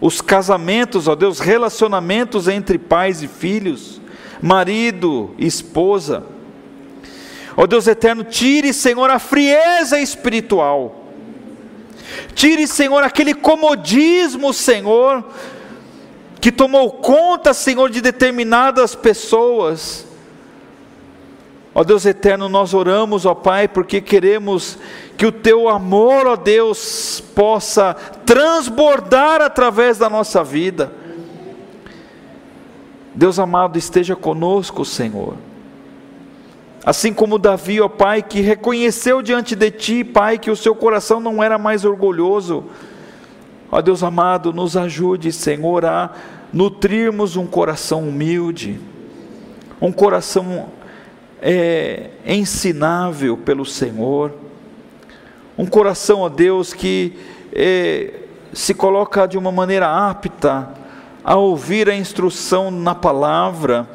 [0.00, 4.00] os casamentos, ó Deus, relacionamentos entre pais e filhos,
[4.40, 6.22] marido e esposa.
[7.62, 11.04] Ó Deus eterno, tire, Senhor, a frieza espiritual.
[12.34, 15.22] Tire, Senhor, aquele comodismo, Senhor,
[16.40, 20.06] que tomou conta, Senhor, de determinadas pessoas.
[21.74, 24.78] Ó Deus eterno, nós oramos, ó Pai, porque queremos
[25.18, 27.92] que o teu amor, ó Deus, possa
[28.24, 30.94] transbordar através da nossa vida.
[33.14, 35.49] Deus amado, esteja conosco, Senhor.
[36.84, 41.20] Assim como Davi, ó Pai, que reconheceu diante de Ti, Pai, que o seu coração
[41.20, 42.64] não era mais orgulhoso,
[43.72, 46.10] Ó Deus amado, nos ajude, Senhor, a
[46.52, 48.80] nutrirmos um coração humilde,
[49.80, 50.70] um coração
[51.40, 54.32] é, ensinável pelo Senhor,
[55.56, 57.16] um coração, ó Deus, que
[57.52, 58.14] é,
[58.52, 60.68] se coloca de uma maneira apta
[61.22, 63.88] a ouvir a instrução na palavra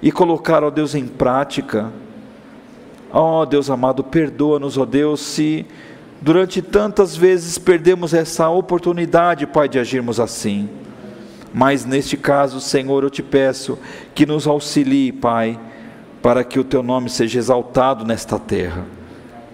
[0.00, 1.92] e colocar, ó Deus, em prática.
[3.12, 5.66] Ó Deus amado, perdoa-nos, ó Deus, se
[6.22, 10.68] Durante tantas vezes perdemos essa oportunidade, Pai, de agirmos assim.
[11.52, 13.78] Mas neste caso, Senhor, eu te peço
[14.14, 15.58] que nos auxilie, Pai,
[16.20, 18.84] para que o teu nome seja exaltado nesta terra,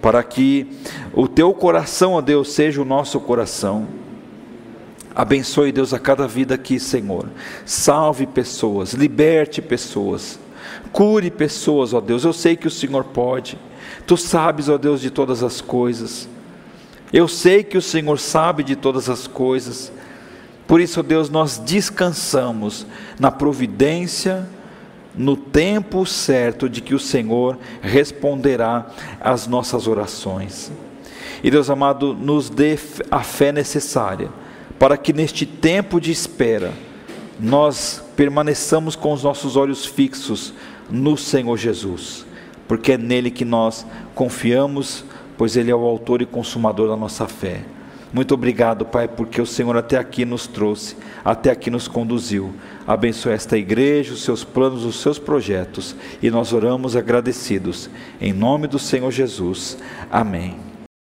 [0.01, 0.67] para que
[1.13, 3.87] o teu coração, ó Deus, seja o nosso coração.
[5.15, 7.27] Abençoe, Deus, a cada vida aqui, Senhor.
[7.65, 10.37] Salve pessoas, liberte pessoas,
[10.87, 12.23] cure pessoas, ó Deus.
[12.23, 13.57] Eu sei que o Senhor pode.
[14.05, 16.27] Tu sabes, ó Deus, de todas as coisas.
[17.11, 19.91] Eu sei que o Senhor sabe de todas as coisas.
[20.67, 22.85] Por isso, Deus, nós descansamos
[23.19, 24.45] na providência,
[25.15, 28.87] no tempo certo de que o Senhor responderá
[29.21, 30.71] às nossas orações.
[31.43, 32.77] E Deus amado, nos dê
[33.09, 34.29] a fé necessária
[34.77, 36.73] para que neste tempo de espera
[37.39, 40.53] nós permaneçamos com os nossos olhos fixos
[40.89, 42.25] no Senhor Jesus,
[42.67, 45.03] porque é nele que nós confiamos,
[45.37, 47.63] pois ele é o autor e consumador da nossa fé.
[48.13, 52.53] Muito obrigado, Pai, porque o Senhor até aqui nos trouxe, até aqui nos conduziu.
[52.87, 57.89] Abençoe esta igreja, os seus planos, os seus projetos, e nós oramos agradecidos.
[58.19, 59.77] Em nome do Senhor Jesus.
[60.09, 60.66] Amém.